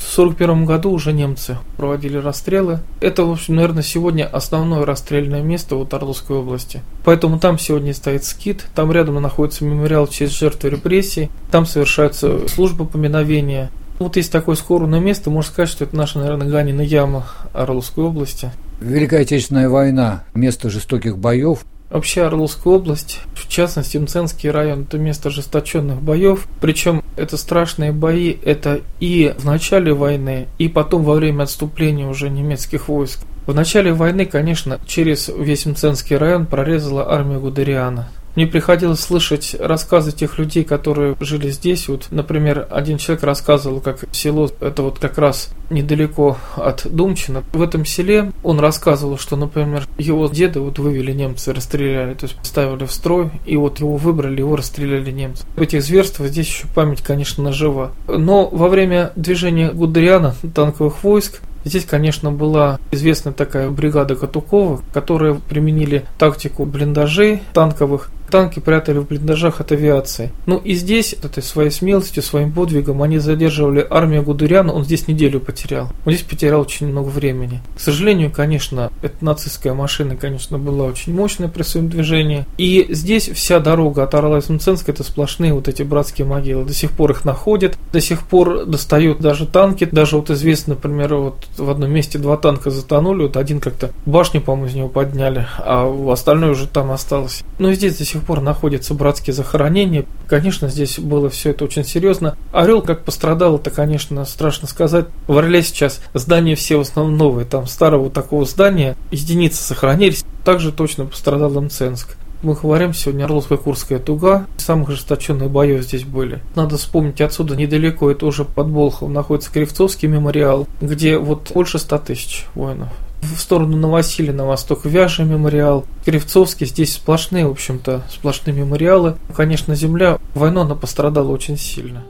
в 0.00 0.18
1941 0.18 0.64
году 0.64 0.90
уже 0.90 1.12
немцы 1.12 1.58
проводили 1.76 2.16
расстрелы. 2.16 2.80
Это, 3.00 3.24
в 3.24 3.30
общем, 3.30 3.56
наверное, 3.56 3.82
сегодня 3.82 4.24
основное 4.24 4.86
расстрельное 4.86 5.42
место 5.42 5.76
в 5.76 5.86
Орловской 5.94 6.38
области. 6.38 6.80
Поэтому 7.04 7.38
там 7.38 7.58
сегодня 7.58 7.92
стоит 7.92 8.24
скит, 8.24 8.64
там 8.74 8.90
рядом 8.90 9.20
находится 9.20 9.64
мемориал 9.64 10.06
в 10.06 10.10
честь 10.10 10.36
жертвы 10.36 10.70
репрессий, 10.70 11.30
там 11.50 11.66
совершаются 11.66 12.48
службы 12.48 12.86
поминовения. 12.86 13.70
Вот 13.98 14.16
есть 14.16 14.32
такое 14.32 14.56
скорбное 14.56 15.00
место, 15.00 15.28
можно 15.28 15.52
сказать, 15.52 15.68
что 15.68 15.84
это 15.84 15.94
наша, 15.94 16.18
наверное, 16.18 16.48
Ганина 16.48 16.80
яма 16.80 17.26
Орловской 17.52 18.04
области. 18.04 18.50
Великая 18.80 19.20
Отечественная 19.20 19.68
война, 19.68 20.24
место 20.32 20.70
жестоких 20.70 21.18
боев, 21.18 21.66
Вообще 21.90 22.22
Орловская 22.22 22.72
область, 22.72 23.18
в 23.34 23.48
частности 23.48 23.96
Мценский 23.96 24.48
район, 24.50 24.82
это 24.82 24.96
место 24.96 25.28
ожесточенных 25.28 26.00
боев. 26.00 26.46
Причем 26.60 27.02
это 27.16 27.36
страшные 27.36 27.90
бои, 27.90 28.36
это 28.44 28.80
и 29.00 29.34
в 29.36 29.44
начале 29.44 29.92
войны, 29.92 30.46
и 30.58 30.68
потом 30.68 31.02
во 31.02 31.14
время 31.14 31.42
отступления 31.42 32.06
уже 32.06 32.30
немецких 32.30 32.88
войск. 32.88 33.20
В 33.46 33.54
начале 33.54 33.92
войны, 33.92 34.24
конечно, 34.24 34.78
через 34.86 35.28
весь 35.36 35.66
Мценский 35.66 36.16
район 36.16 36.46
прорезала 36.46 37.12
армия 37.12 37.38
Гудериана. 37.38 38.08
Мне 38.36 38.46
приходилось 38.46 39.00
слышать 39.00 39.56
рассказы 39.58 40.12
тех 40.12 40.38
людей, 40.38 40.64
которые 40.64 41.16
жили 41.20 41.50
здесь. 41.50 41.88
Вот, 41.88 42.08
например, 42.10 42.66
один 42.70 42.98
человек 42.98 43.24
рассказывал, 43.24 43.80
как 43.80 44.04
село, 44.12 44.50
это 44.60 44.82
вот 44.82 44.98
как 44.98 45.18
раз 45.18 45.50
недалеко 45.70 46.36
от 46.56 46.86
Думчина. 46.90 47.42
В 47.52 47.62
этом 47.62 47.84
селе 47.84 48.32
он 48.42 48.60
рассказывал, 48.60 49.18
что, 49.18 49.36
например, 49.36 49.86
его 49.98 50.28
деда 50.28 50.60
вот 50.60 50.78
вывели 50.78 51.12
немцы, 51.12 51.52
расстреляли, 51.52 52.14
то 52.14 52.26
есть 52.26 52.36
ставили 52.42 52.84
в 52.84 52.92
строй, 52.92 53.30
и 53.46 53.56
вот 53.56 53.80
его 53.80 53.96
выбрали, 53.96 54.38
его 54.38 54.56
расстреляли 54.56 55.10
немцы. 55.10 55.44
Этих 55.56 55.82
зверствах 55.82 56.28
здесь 56.28 56.46
еще 56.46 56.66
память, 56.74 57.02
конечно, 57.02 57.52
жива. 57.52 57.92
Но 58.06 58.48
во 58.48 58.68
время 58.68 59.12
движения 59.16 59.70
Гудериана 59.70 60.34
танковых 60.54 61.02
войск 61.02 61.40
Здесь, 61.64 61.84
конечно, 61.84 62.32
была 62.32 62.78
известная 62.90 63.32
такая 63.32 63.70
бригада 63.70 64.16
Катукова, 64.16 64.80
которые 64.92 65.34
применили 65.34 66.04
тактику 66.18 66.64
блиндажей 66.64 67.42
танковых, 67.52 68.10
танки 68.30 68.60
прятали 68.60 68.98
в 68.98 69.06
блиндажах 69.06 69.60
от 69.60 69.72
авиации. 69.72 70.30
Ну 70.46 70.56
и 70.56 70.74
здесь, 70.74 71.12
этой 71.12 71.42
своей 71.42 71.70
смелостью, 71.70 72.22
своим 72.22 72.52
подвигом, 72.52 73.02
они 73.02 73.18
задерживали 73.18 73.86
армию 73.88 74.22
Гудериана, 74.22 74.72
он 74.72 74.84
здесь 74.84 75.08
неделю 75.08 75.40
потерял. 75.40 75.90
Он 76.04 76.12
здесь 76.12 76.26
потерял 76.26 76.60
очень 76.60 76.86
много 76.86 77.08
времени. 77.08 77.60
К 77.76 77.80
сожалению, 77.80 78.30
конечно, 78.30 78.90
эта 79.02 79.24
нацистская 79.24 79.74
машина, 79.74 80.16
конечно, 80.16 80.58
была 80.58 80.86
очень 80.86 81.14
мощная 81.14 81.48
при 81.48 81.62
своем 81.62 81.88
движении. 81.88 82.46
И 82.56 82.86
здесь 82.90 83.28
вся 83.28 83.60
дорога 83.60 84.04
от 84.04 84.14
Орла 84.14 84.38
и 84.38 84.52
Мценска 84.52 84.92
это 84.92 85.02
сплошные 85.02 85.52
вот 85.52 85.68
эти 85.68 85.82
братские 85.82 86.26
могилы. 86.26 86.64
До 86.64 86.72
сих 86.72 86.92
пор 86.92 87.10
их 87.12 87.24
находят, 87.24 87.76
до 87.92 88.00
сих 88.00 88.22
пор 88.22 88.64
достают 88.64 89.20
даже 89.20 89.46
танки. 89.46 89.88
Даже 89.90 90.16
вот 90.16 90.30
известно, 90.30 90.74
например, 90.74 91.14
вот 91.14 91.46
в 91.56 91.68
одном 91.68 91.90
месте 91.90 92.18
два 92.18 92.36
танка 92.36 92.70
затонули, 92.70 93.22
вот 93.22 93.36
один 93.36 93.60
как-то 93.60 93.90
башню, 94.06 94.40
по-моему, 94.40 94.66
из 94.66 94.74
него 94.74 94.88
подняли, 94.88 95.46
а 95.58 95.90
остальное 96.12 96.50
уже 96.50 96.66
там 96.66 96.90
осталось. 96.90 97.42
Но 97.58 97.72
здесь 97.72 97.96
до 97.96 98.04
сих 98.04 98.19
пор 98.20 98.40
находятся 98.40 98.94
братские 98.94 99.34
захоронения. 99.34 100.06
Конечно, 100.26 100.68
здесь 100.68 100.98
было 100.98 101.28
все 101.28 101.50
это 101.50 101.64
очень 101.64 101.84
серьезно. 101.84 102.36
Орел 102.52 102.82
как 102.82 103.04
пострадал, 103.04 103.56
это, 103.56 103.70
конечно, 103.70 104.24
страшно 104.24 104.68
сказать. 104.68 105.06
В 105.26 105.36
Орле 105.36 105.62
сейчас 105.62 106.00
здания 106.14 106.54
все 106.54 106.76
в 106.76 106.80
основном 106.80 107.16
новые. 107.16 107.46
Там 107.46 107.66
старого 107.66 108.10
такого 108.10 108.44
здания 108.44 108.96
единицы 109.10 109.62
сохранились. 109.62 110.24
Также 110.44 110.72
точно 110.72 111.06
пострадал 111.06 111.50
Мценск. 111.60 112.16
Мы 112.42 112.54
говорим 112.54 112.94
сегодня 112.94 113.24
Орловско-Курская 113.24 113.98
туга. 113.98 114.46
Самых 114.56 114.88
ожесточенных 114.88 115.50
боев 115.50 115.82
здесь 115.82 116.04
были. 116.04 116.40
Надо 116.54 116.78
вспомнить, 116.78 117.20
отсюда 117.20 117.54
недалеко, 117.54 118.10
это 118.10 118.24
уже 118.24 118.46
под 118.46 118.68
Болховом, 118.68 119.12
находится 119.12 119.52
Кривцовский 119.52 120.08
мемориал, 120.08 120.66
где 120.80 121.18
вот 121.18 121.50
больше 121.52 121.78
ста 121.78 121.98
тысяч 121.98 122.46
воинов. 122.54 122.88
В 123.22 123.38
сторону 123.38 123.76
Новосилия, 123.76 124.32
на 124.32 124.46
восток 124.46 124.84
Вяжа 124.84 125.24
мемориал, 125.24 125.84
Кривцовский, 126.04 126.66
здесь 126.66 126.94
сплошные, 126.94 127.46
в 127.46 127.50
общем-то, 127.50 128.02
сплошные 128.10 128.56
мемориалы. 128.56 129.16
Конечно, 129.36 129.74
земля, 129.74 130.18
войну 130.34 130.62
она 130.62 130.74
пострадала 130.74 131.30
очень 131.30 131.58
сильно. 131.58 132.02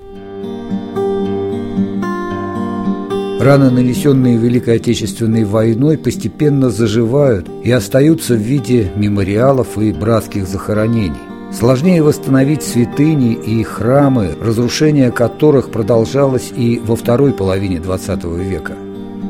Раны, 3.40 3.70
нанесенные 3.70 4.36
Великой 4.36 4.76
Отечественной 4.76 5.44
войной, 5.44 5.96
постепенно 5.96 6.68
заживают 6.68 7.48
и 7.64 7.72
остаются 7.72 8.34
в 8.34 8.38
виде 8.38 8.92
мемориалов 8.94 9.78
и 9.78 9.92
братских 9.92 10.46
захоронений. 10.46 11.16
Сложнее 11.50 12.02
восстановить 12.02 12.62
святыни 12.62 13.32
и 13.32 13.62
храмы, 13.62 14.34
разрушение 14.40 15.10
которых 15.10 15.70
продолжалось 15.70 16.52
и 16.54 16.80
во 16.84 16.96
второй 16.96 17.32
половине 17.32 17.78
XX 17.78 18.44
века. 18.44 18.74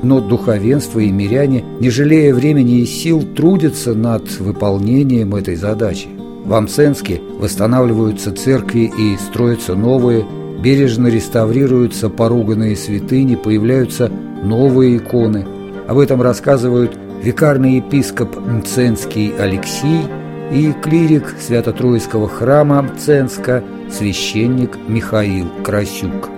Но 0.02 0.20
духовенство 0.20 1.00
и 1.00 1.10
миряне, 1.10 1.64
не 1.80 1.90
жалея 1.90 2.34
времени 2.34 2.80
и 2.80 2.86
сил, 2.86 3.22
трудятся 3.22 3.94
над 3.94 4.38
выполнением 4.40 5.34
этой 5.34 5.56
задачи. 5.56 6.08
В 6.44 6.54
Амсенске 6.54 7.20
восстанавливаются 7.38 8.32
церкви 8.32 8.90
и 8.98 9.16
строятся 9.16 9.74
новые, 9.74 10.24
бережно 10.62 11.08
реставрируются 11.08 12.08
поруганные 12.08 12.76
святыни, 12.76 13.34
появляются 13.34 14.10
новые 14.42 14.96
иконы. 14.96 15.46
Об 15.86 15.98
этом 15.98 16.22
рассказывают 16.22 16.96
викарный 17.22 17.76
епископ 17.76 18.36
Мценский 18.38 19.34
Алексей 19.38 20.02
и 20.50 20.72
клирик 20.82 21.34
Свято-Троицкого 21.38 22.28
храма 22.28 22.82
Мценска 22.82 23.62
священник 23.90 24.78
Михаил 24.88 25.46
Красюк. 25.64 26.30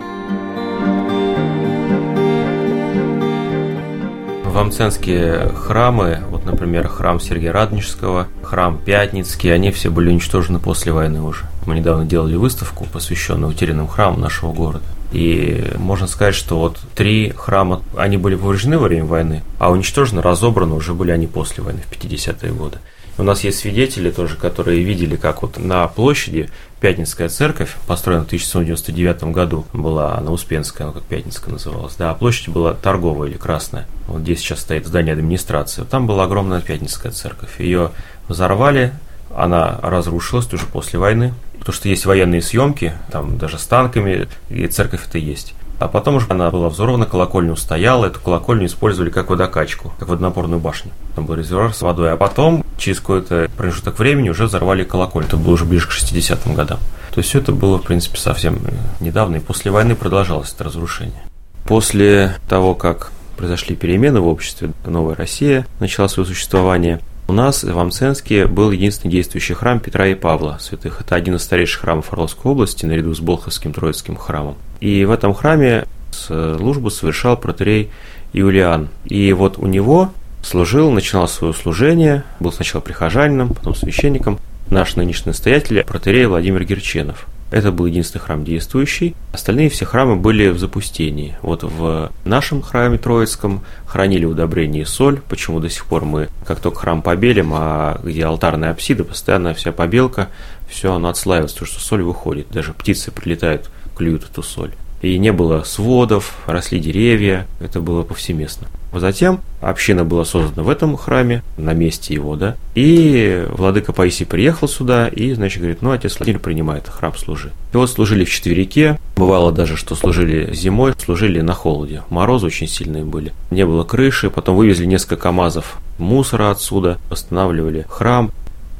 В 4.52 4.58
Амценские 4.58 5.48
храмы, 5.48 6.18
вот, 6.28 6.44
например, 6.44 6.86
храм 6.86 7.18
Сергия 7.18 7.52
Радонежского, 7.52 8.28
храм 8.42 8.76
Пятницкий, 8.76 9.50
они 9.50 9.70
все 9.70 9.88
были 9.88 10.10
уничтожены 10.10 10.58
после 10.58 10.92
войны 10.92 11.22
уже. 11.22 11.46
Мы 11.64 11.76
недавно 11.76 12.04
делали 12.04 12.36
выставку, 12.36 12.84
посвященную 12.84 13.52
утерянным 13.52 13.88
храмам 13.88 14.20
нашего 14.20 14.52
города. 14.52 14.84
И 15.10 15.72
можно 15.78 16.06
сказать, 16.06 16.34
что 16.34 16.58
вот 16.58 16.78
три 16.94 17.32
храма, 17.34 17.80
они 17.96 18.18
были 18.18 18.34
повреждены 18.34 18.76
во 18.76 18.88
время 18.88 19.06
войны, 19.06 19.42
а 19.58 19.72
уничтожены, 19.72 20.20
разобраны 20.20 20.74
уже 20.74 20.92
были 20.92 21.12
они 21.12 21.26
после 21.26 21.64
войны, 21.64 21.80
в 21.90 22.04
50-е 22.04 22.52
годы. 22.52 22.76
У 23.18 23.22
нас 23.24 23.44
есть 23.44 23.58
свидетели 23.58 24.10
тоже, 24.10 24.36
которые 24.36 24.82
видели, 24.82 25.16
как 25.16 25.42
вот 25.42 25.58
на 25.58 25.86
площади 25.86 26.48
Пятницкая 26.80 27.28
церковь, 27.28 27.76
построена 27.86 28.22
в 28.22 28.26
1799 28.26 29.24
году, 29.24 29.66
была 29.72 30.18
на 30.20 30.32
Успенская, 30.32 30.84
она 30.84 30.94
как 30.94 31.04
Пятницкая 31.04 31.52
называлась, 31.52 31.94
да, 31.96 32.10
а 32.10 32.14
площадь 32.14 32.48
была 32.48 32.74
торговая 32.74 33.28
или 33.28 33.36
красная. 33.36 33.86
Вот 34.08 34.22
здесь 34.22 34.40
сейчас 34.40 34.60
стоит 34.60 34.86
здание 34.86 35.12
администрации. 35.12 35.84
Там 35.84 36.06
была 36.06 36.24
огромная 36.24 36.60
Пятницкая 36.60 37.12
церковь. 37.12 37.60
Ее 37.60 37.90
взорвали, 38.28 38.92
она 39.36 39.78
разрушилась 39.82 40.52
уже 40.52 40.66
после 40.66 40.98
войны, 40.98 41.34
потому 41.58 41.74
что 41.74 41.88
есть 41.88 42.06
военные 42.06 42.42
съемки, 42.42 42.94
там 43.10 43.38
даже 43.38 43.58
с 43.58 43.66
танками, 43.66 44.26
и 44.48 44.66
церковь 44.66 45.06
это 45.06 45.18
есть. 45.18 45.54
А 45.82 45.88
потом 45.88 46.16
уже 46.16 46.26
она 46.28 46.50
была 46.50 46.68
взорвана, 46.68 47.06
колокольня 47.06 47.52
устояла, 47.52 48.06
эту 48.06 48.20
колокольню 48.20 48.66
использовали 48.66 49.10
как 49.10 49.30
водокачку, 49.30 49.92
как 49.98 50.08
водонапорную 50.08 50.60
башню. 50.60 50.92
Там 51.16 51.26
был 51.26 51.34
резервуар 51.34 51.74
с 51.74 51.82
водой, 51.82 52.12
а 52.12 52.16
потом, 52.16 52.64
через 52.78 53.00
какой-то 53.00 53.50
промежуток 53.56 53.98
времени, 53.98 54.28
уже 54.30 54.46
взорвали 54.46 54.84
колокольню. 54.84 55.28
Это 55.28 55.36
было 55.36 55.54
уже 55.54 55.64
ближе 55.64 55.88
к 55.88 55.90
60-м 55.90 56.54
годам. 56.54 56.78
То 57.12 57.18
есть 57.18 57.30
все 57.30 57.40
это 57.40 57.52
было, 57.52 57.78
в 57.78 57.82
принципе, 57.82 58.16
совсем 58.16 58.60
недавно, 59.00 59.36
и 59.36 59.40
после 59.40 59.70
войны 59.70 59.96
продолжалось 59.96 60.52
это 60.52 60.64
разрушение. 60.64 61.20
После 61.64 62.36
того, 62.48 62.74
как 62.74 63.10
произошли 63.36 63.74
перемены 63.74 64.20
в 64.20 64.28
обществе, 64.28 64.70
новая 64.86 65.16
Россия 65.16 65.66
начала 65.80 66.06
свое 66.08 66.26
существование– 66.26 67.00
у 67.28 67.32
нас 67.32 67.64
в 67.64 67.78
Амценске 67.78 68.46
был 68.46 68.70
единственный 68.70 69.10
действующий 69.10 69.54
храм 69.54 69.80
Петра 69.80 70.08
и 70.08 70.14
Павла 70.14 70.58
святых. 70.60 71.00
Это 71.00 71.14
один 71.14 71.36
из 71.36 71.42
старейших 71.42 71.82
храмов 71.82 72.12
Орловской 72.12 72.50
области, 72.50 72.84
наряду 72.84 73.14
с 73.14 73.20
Болховским 73.20 73.72
Троицким 73.72 74.16
храмом. 74.16 74.56
И 74.80 75.04
в 75.04 75.10
этом 75.10 75.32
храме 75.32 75.86
службу 76.10 76.90
совершал 76.90 77.36
протерей 77.36 77.90
Юлиан. 78.32 78.88
И 79.04 79.32
вот 79.32 79.58
у 79.58 79.66
него 79.66 80.10
служил, 80.42 80.90
начинал 80.90 81.28
свое 81.28 81.54
служение, 81.54 82.24
был 82.40 82.52
сначала 82.52 82.80
прихожанином, 82.80 83.54
потом 83.54 83.74
священником, 83.74 84.38
наш 84.68 84.96
нынешний 84.96 85.30
настоятель, 85.30 85.84
протерей 85.84 86.26
Владимир 86.26 86.64
Герченов. 86.64 87.26
Это 87.52 87.70
был 87.70 87.86
единственный 87.86 88.22
храм 88.22 88.44
действующий. 88.44 89.14
Остальные 89.32 89.68
все 89.68 89.84
храмы 89.84 90.16
были 90.16 90.48
в 90.48 90.58
запустении. 90.58 91.36
Вот 91.42 91.62
в 91.62 92.10
нашем 92.24 92.62
храме 92.62 92.98
Троицком 92.98 93.62
хранили 93.86 94.24
удобрение 94.24 94.82
и 94.82 94.86
соль. 94.86 95.20
Почему 95.28 95.60
до 95.60 95.68
сих 95.68 95.84
пор 95.84 96.04
мы, 96.04 96.28
как 96.46 96.58
только 96.60 96.80
храм 96.80 97.02
побелим, 97.02 97.52
а 97.54 98.00
где 98.02 98.24
алтарная 98.24 98.70
апсида, 98.70 99.04
постоянно 99.04 99.54
вся 99.54 99.70
побелка, 99.70 100.28
все 100.68 100.94
оно 100.94 101.08
отслаивается, 101.08 101.58
потому 101.58 101.72
что 101.72 101.86
соль 101.86 102.02
выходит. 102.02 102.48
Даже 102.50 102.72
птицы 102.72 103.12
прилетают, 103.12 103.70
клюют 103.94 104.24
эту 104.24 104.42
соль 104.42 104.72
и 105.02 105.18
не 105.18 105.32
было 105.32 105.64
сводов, 105.64 106.36
росли 106.46 106.78
деревья, 106.78 107.46
это 107.60 107.80
было 107.80 108.04
повсеместно. 108.04 108.68
Затем 108.92 109.40
община 109.60 110.04
была 110.04 110.24
создана 110.24 110.62
в 110.62 110.68
этом 110.68 110.96
храме, 110.96 111.42
на 111.56 111.72
месте 111.72 112.14
его, 112.14 112.36
да, 112.36 112.56
и 112.74 113.46
владыка 113.50 113.92
Паисий 113.92 114.26
приехал 114.26 114.68
сюда 114.68 115.08
и, 115.08 115.32
значит, 115.32 115.60
говорит, 115.60 115.82
ну, 115.82 115.92
отец 115.92 116.18
Владимир 116.18 116.40
принимает 116.40 116.88
храм 116.88 117.16
служи. 117.16 117.52
И 117.72 117.76
вот 117.76 117.90
служили 117.90 118.24
в 118.24 118.30
четверике, 118.30 118.98
бывало 119.16 119.52
даже, 119.52 119.76
что 119.76 119.94
служили 119.94 120.52
зимой, 120.54 120.94
служили 120.98 121.40
на 121.40 121.54
холоде, 121.54 122.02
морозы 122.10 122.46
очень 122.46 122.68
сильные 122.68 123.04
были, 123.04 123.32
не 123.50 123.64
было 123.64 123.84
крыши, 123.84 124.30
потом 124.30 124.56
вывезли 124.56 124.84
несколько 124.84 125.16
КАМАЗов 125.16 125.78
мусора 125.98 126.50
отсюда, 126.50 126.98
восстанавливали 127.08 127.86
храм, 127.88 128.32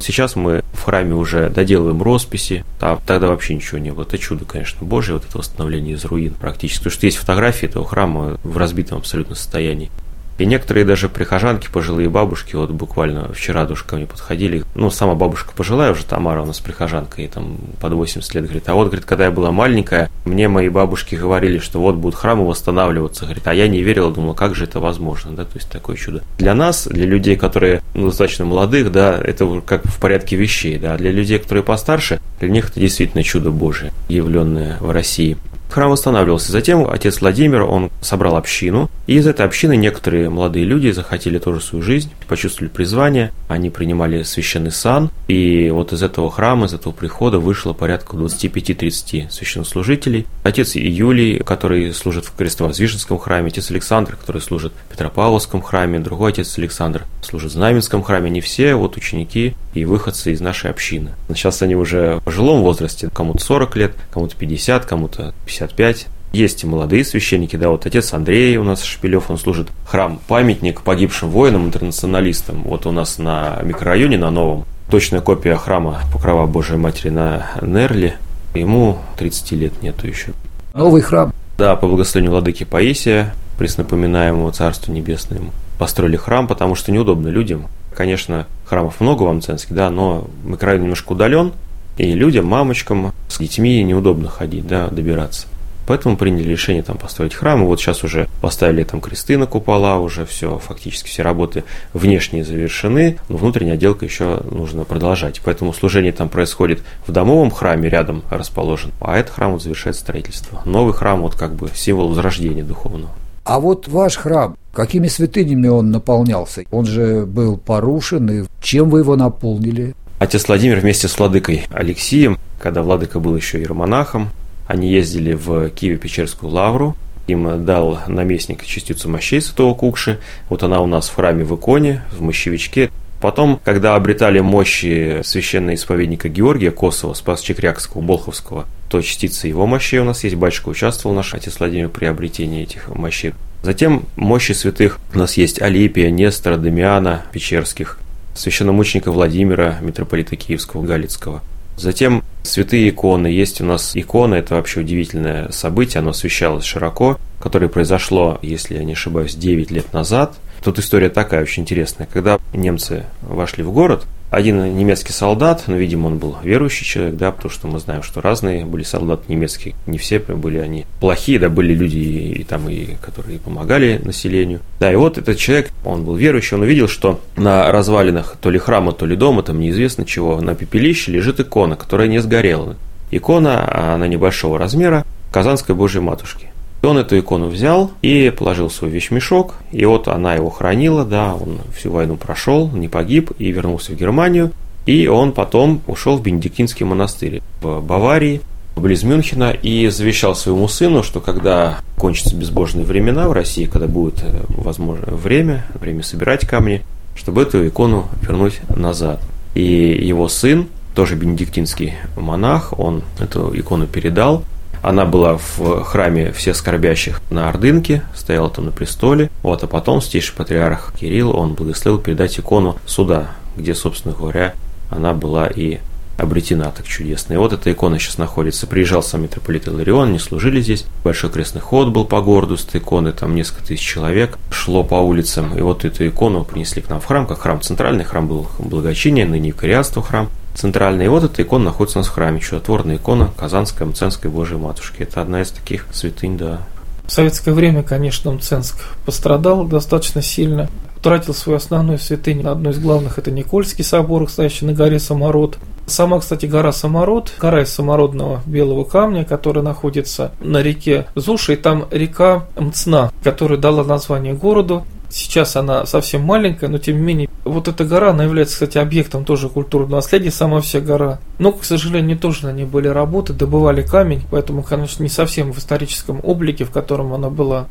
Сейчас 0.02 0.34
мы 0.34 0.64
в 0.72 0.82
храме 0.82 1.14
уже 1.14 1.48
доделываем 1.48 2.02
росписи, 2.02 2.64
а 2.80 2.98
тогда 3.06 3.28
вообще 3.28 3.54
ничего 3.54 3.78
не 3.78 3.92
было. 3.92 4.02
Это 4.02 4.18
чудо, 4.18 4.44
конечно, 4.44 4.84
Божье, 4.84 5.14
вот 5.14 5.24
это 5.24 5.38
восстановление 5.38 5.94
из 5.94 6.04
руин 6.04 6.34
практически. 6.34 6.78
Потому 6.80 6.94
что 6.94 7.06
есть 7.06 7.18
фотографии 7.18 7.68
этого 7.68 7.86
храма 7.86 8.36
в 8.42 8.56
разбитом 8.56 8.98
абсолютно 8.98 9.36
состоянии. 9.36 9.92
И 10.38 10.46
некоторые 10.46 10.84
даже 10.84 11.08
прихожанки, 11.08 11.68
пожилые 11.72 12.08
бабушки, 12.08 12.56
вот 12.56 12.70
буквально 12.70 13.32
вчера 13.32 13.66
тоже 13.66 13.84
ко 13.84 13.96
мне 13.96 14.06
подходили, 14.06 14.64
ну, 14.74 14.90
сама 14.90 15.14
бабушка 15.14 15.52
пожилая 15.54 15.92
уже, 15.92 16.04
Тамара 16.04 16.42
у 16.42 16.46
нас 16.46 16.60
прихожанка, 16.60 17.22
и 17.22 17.28
там 17.28 17.58
под 17.80 17.92
80 17.92 18.34
лет, 18.34 18.44
говорит, 18.44 18.68
а 18.68 18.74
вот, 18.74 18.86
говорит, 18.86 19.04
когда 19.04 19.24
я 19.24 19.30
была 19.30 19.52
маленькая, 19.52 20.10
мне 20.24 20.48
мои 20.48 20.68
бабушки 20.68 21.14
говорили, 21.14 21.58
что 21.58 21.80
вот 21.80 21.96
будут 21.96 22.18
храмы 22.18 22.46
восстанавливаться, 22.46 23.24
говорит, 23.24 23.46
а 23.46 23.54
я 23.54 23.68
не 23.68 23.82
верила, 23.82 24.12
думала, 24.12 24.34
как 24.34 24.54
же 24.54 24.64
это 24.64 24.80
возможно, 24.80 25.32
да, 25.32 25.44
то 25.44 25.56
есть 25.56 25.70
такое 25.70 25.96
чудо. 25.96 26.22
Для 26.38 26.54
нас, 26.54 26.86
для 26.86 27.06
людей, 27.06 27.36
которые 27.36 27.82
ну, 27.94 28.06
достаточно 28.06 28.44
молодых, 28.44 28.90
да, 28.92 29.20
это 29.22 29.60
как 29.64 29.84
в 29.84 30.00
порядке 30.00 30.36
вещей, 30.36 30.78
да, 30.78 30.94
а 30.94 30.98
для 30.98 31.10
людей, 31.10 31.38
которые 31.38 31.62
постарше, 31.62 32.20
для 32.40 32.48
них 32.48 32.70
это 32.70 32.80
действительно 32.80 33.22
чудо 33.22 33.50
Божие, 33.50 33.92
явленное 34.08 34.78
в 34.80 34.90
России. 34.90 35.36
Храм 35.72 35.90
восстанавливался. 35.90 36.52
Затем 36.52 36.86
отец 36.88 37.20
Владимир, 37.22 37.62
он 37.62 37.90
собрал 38.02 38.36
общину, 38.36 38.90
и 39.06 39.14
из 39.14 39.26
этой 39.26 39.46
общины 39.46 39.74
некоторые 39.74 40.28
молодые 40.28 40.66
люди 40.66 40.90
захотели 40.90 41.38
тоже 41.38 41.60
свою 41.60 41.82
жизнь, 41.82 42.10
почувствовали 42.28 42.70
призвание, 42.70 43.32
они 43.48 43.70
принимали 43.70 44.22
священный 44.22 44.70
сан, 44.70 45.10
и 45.28 45.70
вот 45.70 45.92
из 45.92 46.02
этого 46.02 46.30
храма, 46.30 46.66
из 46.66 46.74
этого 46.74 46.92
прихода 46.92 47.38
вышло 47.38 47.72
порядка 47.72 48.16
25-30 48.16 49.30
священнослужителей. 49.30 50.26
Отец 50.42 50.74
Юлий, 50.74 51.38
который 51.38 51.92
служит 51.94 52.26
в 52.26 52.36
Крестовоздвиженском 52.36 53.18
храме, 53.18 53.48
отец 53.48 53.70
Александр, 53.70 54.16
который 54.16 54.42
служит 54.42 54.72
в 54.88 54.92
Петропавловском 54.92 55.62
храме, 55.62 56.00
другой 56.00 56.32
отец 56.32 56.58
Александр 56.58 57.04
служит 57.22 57.50
в 57.50 57.54
Знаменском 57.54 58.02
храме, 58.02 58.26
они 58.26 58.42
все 58.42 58.74
вот 58.74 58.96
ученики 58.98 59.54
и 59.74 59.84
выходцы 59.84 60.32
из 60.32 60.40
нашей 60.40 60.70
общины. 60.70 61.10
Сейчас 61.28 61.62
они 61.62 61.74
уже 61.74 62.16
в 62.16 62.24
пожилом 62.24 62.62
возрасте, 62.62 63.08
кому-то 63.12 63.42
40 63.42 63.76
лет, 63.76 63.94
кому-то 64.10 64.36
50, 64.36 64.84
кому-то 64.84 65.34
55. 65.46 66.06
Есть 66.32 66.64
и 66.64 66.66
молодые 66.66 67.04
священники, 67.04 67.56
да, 67.56 67.68
вот 67.68 67.84
отец 67.84 68.14
Андрей 68.14 68.56
у 68.56 68.64
нас 68.64 68.82
Шпилев, 68.82 69.30
он 69.30 69.36
служит 69.38 69.68
храм-памятник 69.86 70.80
погибшим 70.80 71.28
воинам, 71.28 71.66
интернационалистам. 71.66 72.62
Вот 72.62 72.86
у 72.86 72.90
нас 72.90 73.18
на 73.18 73.60
микрорайоне, 73.62 74.16
на 74.16 74.30
новом, 74.30 74.64
точная 74.90 75.20
копия 75.20 75.56
храма 75.56 76.00
Покрова 76.12 76.46
Божией 76.46 76.78
Матери 76.78 77.10
на 77.10 77.50
Нерли. 77.60 78.14
Ему 78.54 78.98
30 79.18 79.52
лет 79.52 79.82
нету 79.82 80.06
еще. 80.06 80.32
Новый 80.74 81.02
храм. 81.02 81.32
Да, 81.58 81.76
по 81.76 81.86
благословению 81.86 82.32
владыки 82.32 82.64
Паисия, 82.64 83.34
преснопоминаемому 83.58 84.50
Царству 84.52 84.92
Небесному, 84.92 85.52
построили 85.78 86.16
храм, 86.16 86.46
потому 86.48 86.74
что 86.74 86.92
неудобно 86.92 87.28
людям. 87.28 87.66
Конечно, 87.94 88.46
храмов 88.64 89.00
много 89.00 89.24
в 89.24 89.28
Амценске, 89.28 89.74
да, 89.74 89.90
но 89.90 90.28
микрорайон 90.44 90.82
немножко 90.82 91.12
удален, 91.12 91.52
и 91.98 92.12
людям, 92.12 92.46
мамочкам 92.46 93.12
с 93.28 93.38
детьми 93.38 93.82
неудобно 93.82 94.28
ходить, 94.28 94.66
да, 94.66 94.88
добираться. 94.88 95.46
Поэтому 95.86 96.16
приняли 96.16 96.48
решение 96.48 96.82
там 96.82 96.96
построить 96.96 97.34
храм. 97.34 97.62
И 97.62 97.66
вот 97.66 97.80
сейчас 97.80 98.04
уже 98.04 98.28
поставили 98.40 98.84
там 98.84 99.00
кресты 99.00 99.36
на 99.36 99.46
купола, 99.46 99.98
уже 99.98 100.24
все, 100.24 100.58
фактически 100.58 101.08
все 101.08 101.22
работы 101.22 101.64
внешние 101.92 102.44
завершены, 102.44 103.18
но 103.28 103.36
внутренняя 103.36 103.74
отделка 103.74 104.04
еще 104.04 104.40
нужно 104.50 104.84
продолжать. 104.84 105.40
Поэтому 105.44 105.72
служение 105.72 106.12
там 106.12 106.28
происходит 106.28 106.82
в 107.06 107.12
домовом 107.12 107.50
храме, 107.50 107.88
рядом 107.88 108.22
расположен, 108.30 108.92
а 109.00 109.18
этот 109.18 109.34
храм 109.34 109.52
вот 109.52 109.62
завершает 109.62 109.96
строительство. 109.96 110.62
Новый 110.64 110.94
храм 110.94 111.20
вот 111.20 111.34
как 111.34 111.54
бы 111.54 111.68
символ 111.74 112.08
возрождения 112.08 112.62
духовного. 112.62 113.10
А 113.44 113.58
вот 113.58 113.88
ваш 113.88 114.16
храм, 114.16 114.56
какими 114.72 115.08
святынями 115.08 115.68
он 115.68 115.90
наполнялся? 115.90 116.64
Он 116.70 116.86
же 116.86 117.26
был 117.26 117.56
порушен, 117.56 118.30
и 118.30 118.44
чем 118.60 118.90
вы 118.90 119.00
его 119.00 119.16
наполнили? 119.16 119.94
Отец 120.18 120.46
Владимир 120.46 120.78
вместе 120.78 121.08
с 121.08 121.18
владыкой 121.18 121.66
Алексием, 121.70 122.38
когда 122.60 122.82
владыка 122.82 123.18
был 123.18 123.36
еще 123.36 123.58
иеромонахом, 123.58 124.30
они 124.66 124.90
ездили 124.90 125.32
в 125.32 125.66
Киево-Печерскую 125.68 126.48
лавру, 126.48 126.96
им 127.26 127.64
дал 127.64 127.98
наместник 128.06 128.64
частицу 128.64 129.08
мощей 129.08 129.40
святого 129.40 129.74
Кукши. 129.74 130.18
Вот 130.48 130.62
она 130.62 130.80
у 130.80 130.86
нас 130.86 131.08
в 131.08 131.14
храме 131.14 131.44
в 131.44 131.54
иконе, 131.54 132.02
в 132.12 132.20
мощевичке. 132.20 132.90
Потом, 133.20 133.60
когда 133.62 133.94
обретали 133.94 134.40
мощи 134.40 135.20
священного 135.22 135.76
исповедника 135.76 136.28
Георгия 136.28 136.72
Косова, 136.72 137.14
Спас 137.14 137.40
Чекрякского, 137.40 138.00
Болховского, 138.00 138.66
то 138.88 139.00
частица 139.00 139.46
его 139.46 139.66
мощей 139.66 140.00
у 140.00 140.04
нас 140.04 140.24
есть. 140.24 140.34
Батюшка 140.34 140.70
участвовал, 140.70 141.14
наш 141.14 141.32
отец 141.32 141.60
Владимир, 141.60 141.88
при 141.88 142.06
обретении 142.06 142.62
этих 142.64 142.88
мощей. 142.88 143.34
Затем 143.62 144.06
мощи 144.16 144.52
святых 144.52 144.98
у 145.14 145.18
нас 145.18 145.36
есть 145.36 145.62
Алипия, 145.62 146.10
Нестора, 146.10 146.56
Дамиана, 146.56 147.24
Печерских, 147.32 147.98
священномученика 148.34 149.12
Владимира, 149.12 149.78
митрополита 149.80 150.36
Киевского, 150.36 150.82
Галицкого– 150.84 151.42
Затем 151.76 152.22
святые 152.42 152.90
иконы. 152.90 153.26
Есть 153.26 153.60
у 153.60 153.64
нас 153.64 153.96
икона, 153.96 154.34
это 154.34 154.54
вообще 154.54 154.80
удивительное 154.80 155.50
событие, 155.50 156.00
оно 156.00 156.10
освещалось 156.10 156.64
широко, 156.64 157.18
которое 157.40 157.68
произошло, 157.68 158.38
если 158.42 158.76
я 158.76 158.84
не 158.84 158.92
ошибаюсь, 158.92 159.34
9 159.34 159.70
лет 159.70 159.92
назад. 159.92 160.36
Тут 160.62 160.78
история 160.78 161.08
такая 161.08 161.42
очень 161.42 161.62
интересная. 161.62 162.08
Когда 162.12 162.38
немцы 162.52 163.04
вошли 163.20 163.64
в 163.64 163.72
город, 163.72 164.04
один 164.30 164.76
немецкий 164.78 165.12
солдат, 165.12 165.64
ну, 165.66 165.76
видимо, 165.76 166.06
он 166.06 166.18
был 166.18 166.36
верующий 166.42 166.86
человек, 166.86 167.16
да, 167.16 167.32
потому 167.32 167.50
что 167.50 167.66
мы 167.66 167.80
знаем, 167.80 168.02
что 168.02 168.20
разные 168.20 168.64
были 168.64 168.82
солдаты 168.82 169.24
немецкие, 169.28 169.74
не 169.86 169.98
все 169.98 170.20
были 170.20 170.58
они 170.58 170.86
плохие, 171.00 171.38
да, 171.38 171.50
были 171.50 171.74
люди, 171.74 171.98
и, 171.98 172.32
и 172.40 172.44
там, 172.44 172.68
и, 172.70 172.94
которые 173.02 173.40
помогали 173.40 174.00
населению. 174.02 174.60
Да, 174.80 174.90
и 174.90 174.96
вот 174.96 175.18
этот 175.18 175.36
человек, 175.36 175.70
он 175.84 176.04
был 176.04 176.14
верующий, 176.14 176.56
он 176.56 176.62
увидел, 176.62 176.88
что 176.88 177.20
на 177.36 177.70
развалинах 177.70 178.36
то 178.40 178.48
ли 178.48 178.58
храма, 178.58 178.92
то 178.92 179.04
ли 179.04 179.16
дома, 179.16 179.42
там 179.42 179.60
неизвестно 179.60 180.06
чего, 180.06 180.40
на 180.40 180.54
пепелище 180.54 181.10
лежит 181.10 181.40
икона, 181.40 181.76
которая 181.76 182.08
не 182.08 182.20
сгорела. 182.20 182.76
Икона, 183.10 183.94
она 183.94 184.06
небольшого 184.06 184.58
размера, 184.58 185.04
Казанской 185.30 185.74
Божьей 185.74 186.00
Матушки. 186.00 186.51
Он 186.82 186.98
эту 186.98 187.18
икону 187.18 187.46
взял 187.46 187.92
и 188.02 188.32
положил 188.36 188.68
в 188.68 188.72
свой 188.72 188.90
вещмешок, 188.90 189.54
и 189.70 189.84
вот 189.84 190.08
она 190.08 190.34
его 190.34 190.50
хранила, 190.50 191.04
да, 191.04 191.34
он 191.34 191.60
всю 191.76 191.92
войну 191.92 192.16
прошел, 192.16 192.68
не 192.72 192.88
погиб 192.88 193.30
и 193.38 193.52
вернулся 193.52 193.92
в 193.92 193.96
Германию, 193.96 194.50
и 194.84 195.06
он 195.06 195.32
потом 195.32 195.80
ушел 195.86 196.16
в 196.16 196.22
Бенедиктинский 196.22 196.84
монастырь 196.84 197.40
в 197.60 197.80
Баварии, 197.80 198.40
близ 198.74 199.04
Мюнхена, 199.04 199.52
и 199.52 199.88
завещал 199.88 200.34
своему 200.34 200.66
сыну, 200.66 201.04
что 201.04 201.20
когда 201.20 201.78
кончатся 201.96 202.34
безбожные 202.34 202.84
времена 202.84 203.28
в 203.28 203.32
России, 203.32 203.66
когда 203.66 203.86
будет 203.86 204.22
э, 204.22 204.42
возможно 204.48 205.06
время, 205.14 205.66
время 205.74 206.02
собирать 206.02 206.46
камни, 206.48 206.82
чтобы 207.14 207.42
эту 207.42 207.66
икону 207.66 208.08
вернуть 208.22 208.60
назад. 208.74 209.20
И 209.54 209.62
его 209.62 210.28
сын, 210.28 210.66
тоже 210.94 211.14
бенедиктинский 211.14 211.94
монах, 212.16 212.78
он 212.78 213.02
эту 213.20 213.52
икону 213.54 213.86
передал, 213.86 214.42
она 214.82 215.04
была 215.04 215.38
в 215.38 215.84
храме 215.84 216.32
всех 216.32 216.56
скорбящих 216.56 217.20
на 217.30 217.48
Ордынке, 217.48 218.02
стояла 218.14 218.50
там 218.50 218.66
на 218.66 218.72
престоле. 218.72 219.30
Вот, 219.42 219.62
а 219.62 219.66
потом 219.66 220.02
стейший 220.02 220.34
патриарх 220.36 220.92
Кирилл, 220.98 221.34
он 221.36 221.54
благословил 221.54 222.00
передать 222.00 222.38
икону 222.38 222.76
сюда, 222.84 223.30
где, 223.56 223.74
собственно 223.74 224.14
говоря, 224.14 224.54
она 224.90 225.14
была 225.14 225.46
и 225.46 225.78
обретена 226.18 226.70
так 226.70 226.86
чудесно. 226.86 227.34
И 227.34 227.36
вот 227.36 227.52
эта 227.52 227.72
икона 227.72 227.98
сейчас 227.98 228.18
находится. 228.18 228.66
Приезжал 228.66 229.02
сам 229.02 229.22
митрополит 229.22 229.66
Иларион, 229.66 230.08
они 230.08 230.18
служили 230.18 230.60
здесь. 230.60 230.84
Большой 231.04 231.30
крестный 231.30 231.60
ход 231.60 231.88
был 231.88 232.04
по 232.04 232.20
городу 232.20 232.56
с 232.56 232.64
этой 232.64 232.80
иконой, 232.80 233.12
там 233.12 233.34
несколько 233.34 233.64
тысяч 233.64 233.82
человек 233.82 234.38
шло 234.50 234.84
по 234.84 234.96
улицам. 234.96 235.56
И 235.56 235.60
вот 235.60 235.84
эту 235.84 236.06
икону 236.06 236.44
принесли 236.44 236.82
к 236.82 236.88
нам 236.88 237.00
в 237.00 237.06
храм, 237.06 237.26
как 237.26 237.40
храм 237.40 237.60
центральный, 237.60 238.04
храм 238.04 238.26
был 238.26 238.48
благочиния, 238.58 239.26
ныне 239.26 239.50
Икариатство 239.50 240.02
храм 240.02 240.28
центральная. 240.54 241.06
И 241.06 241.08
вот 241.08 241.24
эта 241.24 241.42
икона 241.42 241.66
находится 241.66 241.98
у 241.98 242.02
нас 242.02 242.08
в 242.08 242.12
храме, 242.12 242.40
чудотворная 242.40 242.96
икона 242.96 243.30
Казанской 243.36 243.86
Мценской 243.86 244.30
Божьей 244.30 244.58
Матушки. 244.58 245.02
Это 245.02 245.22
одна 245.22 245.42
из 245.42 245.50
таких 245.50 245.86
святынь, 245.92 246.36
да. 246.36 246.60
В 247.06 247.12
советское 247.12 247.52
время, 247.52 247.82
конечно, 247.82 248.30
Мценск 248.30 248.76
пострадал 249.04 249.64
достаточно 249.64 250.22
сильно. 250.22 250.68
Утратил 250.96 251.34
свою 251.34 251.56
основную 251.56 251.98
святыню. 251.98 252.50
Одну 252.50 252.70
из 252.70 252.78
главных 252.78 253.18
это 253.18 253.32
Никольский 253.32 253.82
собор, 253.82 254.30
стоящий 254.30 254.66
на 254.66 254.72
горе 254.72 255.00
Самород. 255.00 255.58
Сама, 255.86 256.20
кстати, 256.20 256.46
гора 256.46 256.70
Самород, 256.70 257.32
гора 257.40 257.62
из 257.62 257.72
самородного 257.72 258.40
белого 258.46 258.84
камня, 258.84 259.24
которая 259.24 259.64
находится 259.64 260.30
на 260.40 260.62
реке 260.62 261.06
Зуши, 261.16 261.54
и 261.54 261.56
там 261.56 261.86
река 261.90 262.46
Мцна, 262.56 263.10
которая 263.24 263.58
дала 263.58 263.82
название 263.82 264.32
городу. 264.32 264.86
Сейчас 265.12 265.56
она 265.56 265.84
совсем 265.84 266.22
маленькая, 266.22 266.68
но 266.68 266.78
тем 266.78 266.96
не 266.96 267.02
менее, 267.02 267.28
вот 267.44 267.68
эта 267.68 267.84
гора, 267.84 268.12
она 268.12 268.24
является, 268.24 268.54
кстати, 268.54 268.78
объектом 268.78 269.26
тоже 269.26 269.50
культурного 269.50 269.96
наследия, 269.96 270.30
сама 270.30 270.62
вся 270.62 270.80
гора. 270.80 271.20
Но, 271.38 271.52
к 271.52 271.64
сожалению, 271.64 272.18
тоже 272.18 272.46
на 272.46 272.52
ней 272.52 272.64
были 272.64 272.88
работы, 272.88 273.34
добывали 273.34 273.82
камень, 273.82 274.22
поэтому, 274.30 274.62
конечно, 274.62 275.02
не 275.02 275.10
совсем 275.10 275.52
в 275.52 275.58
историческом 275.58 276.20
облике, 276.22 276.64
в 276.64 276.70
котором 276.70 277.12
она 277.12 277.28
была. 277.28 277.66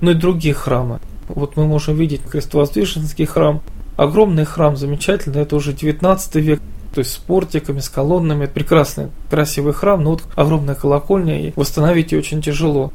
Но 0.00 0.12
и 0.12 0.14
другие 0.14 0.54
храмы. 0.54 1.00
Вот 1.26 1.56
мы 1.56 1.66
можем 1.66 1.96
видеть 1.96 2.22
Крестовоздвиженский 2.30 3.24
храм. 3.24 3.60
Огромный 3.96 4.44
храм, 4.44 4.76
замечательный, 4.76 5.42
это 5.42 5.56
уже 5.56 5.72
19 5.72 6.36
век, 6.36 6.60
то 6.94 7.00
есть 7.00 7.12
с 7.12 7.16
портиками, 7.16 7.80
с 7.80 7.88
колоннами. 7.88 8.46
Прекрасный, 8.46 9.08
красивый 9.28 9.72
храм, 9.72 10.00
но 10.00 10.10
вот 10.12 10.22
огромная 10.36 10.76
колокольня, 10.76 11.48
и 11.48 11.52
восстановить 11.56 12.12
ее 12.12 12.20
очень 12.20 12.40
тяжело. 12.40 12.92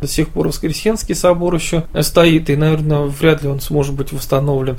До 0.00 0.08
сих 0.08 0.28
пор 0.28 0.48
Воскресенский 0.48 1.14
собор 1.14 1.54
еще 1.54 1.84
стоит, 2.00 2.50
и, 2.50 2.56
наверное, 2.56 3.02
вряд 3.02 3.42
ли 3.42 3.48
он 3.48 3.60
сможет 3.60 3.94
быть 3.94 4.12
восстановлен. 4.12 4.76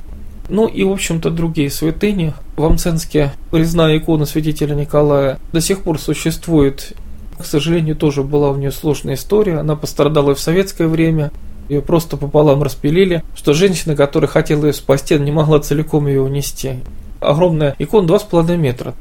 Ну 0.49 0.67
и, 0.67 0.84
в 0.84 0.91
общем-то, 0.91 1.30
другие 1.30 1.69
святыни. 1.69 2.34
В 2.56 2.63
Амценске 2.63 3.34
резная 3.51 3.97
икона 3.97 4.25
святителя 4.25 4.75
Николая 4.75 5.39
до 5.51 5.60
сих 5.60 5.82
пор 5.82 5.99
существует. 5.99 6.93
К 7.38 7.45
сожалению, 7.45 7.95
тоже 7.95 8.23
была 8.23 8.51
у 8.51 8.56
нее 8.56 8.71
сложная 8.71 9.15
история. 9.15 9.58
Она 9.60 9.75
пострадала 9.75 10.32
и 10.32 10.36
в 10.36 10.39
советское 10.39 10.88
время. 10.88 11.32
Ее 11.67 11.82
просто 11.82 12.15
пополам 12.15 12.63
распилили, 12.63 13.23
что 13.36 13.53
женщина, 13.53 13.95
которая 13.95 14.30
хотела 14.30 14.67
ее 14.67 14.73
спасти, 14.73 15.19
не 15.19 15.32
могла 15.32 15.60
целиком 15.60 16.08
ее 16.08 16.21
унести. 16.21 16.75
Огромная 17.19 17.75
икона 17.77 18.08
2,5 18.08 18.56
метра. 18.56 18.93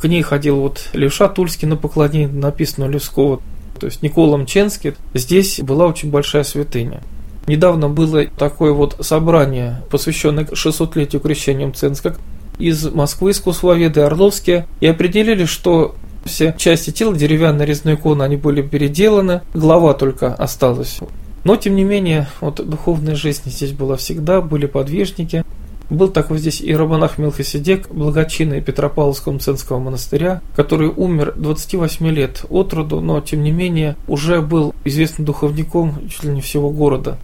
К 0.00 0.08
ней 0.08 0.22
ходил 0.22 0.60
вот 0.60 0.88
Левша 0.94 1.28
Тульский 1.28 1.68
на 1.68 1.76
поклонение, 1.76 2.28
написано 2.28 2.86
Левского 2.86 3.40
то 3.78 3.86
есть 3.86 4.02
Никола 4.02 4.36
Мченский, 4.36 4.94
здесь 5.14 5.60
была 5.60 5.86
очень 5.86 6.10
большая 6.10 6.44
святыня. 6.44 7.02
Недавно 7.46 7.88
было 7.88 8.26
такое 8.26 8.72
вот 8.72 8.96
собрание, 9.00 9.82
посвященное 9.90 10.44
600-летию 10.44 11.20
крещения 11.20 11.66
Мценска, 11.66 12.16
из 12.58 12.84
Москвы, 12.90 13.30
из 13.30 13.40
Кусловеды, 13.40 14.00
Орловские, 14.02 14.66
и 14.80 14.86
определили, 14.86 15.44
что 15.46 15.94
все 16.24 16.54
части 16.58 16.90
тела 16.90 17.14
деревянной 17.14 17.64
резной 17.64 17.94
иконы, 17.94 18.22
они 18.22 18.36
были 18.36 18.60
переделаны, 18.60 19.42
голова 19.54 19.94
только 19.94 20.34
осталась. 20.34 20.98
Но, 21.44 21.56
тем 21.56 21.76
не 21.76 21.84
менее, 21.84 22.28
вот 22.40 22.56
духовная 22.68 23.14
жизнь 23.14 23.42
здесь 23.46 23.72
была 23.72 23.96
всегда, 23.96 24.42
были 24.42 24.66
подвижники, 24.66 25.44
был 25.90 26.08
такой 26.08 26.38
здесь 26.38 26.60
и 26.60 26.74
романах 26.74 27.18
Мелхиседек, 27.18 27.88
благочинный 27.90 28.60
Петропавловского 28.60 29.32
Мценского 29.34 29.78
монастыря, 29.78 30.42
который 30.54 30.88
умер 30.88 31.34
28 31.36 32.06
лет 32.08 32.44
от 32.50 32.72
роду, 32.74 33.00
но 33.00 33.20
тем 33.20 33.42
не 33.42 33.50
менее 33.50 33.96
уже 34.06 34.42
был 34.42 34.74
известным 34.84 35.24
духовником 35.24 36.08
чуть 36.08 36.24
ли 36.24 36.30
не 36.30 36.40
всего 36.40 36.70
города. 36.70 37.18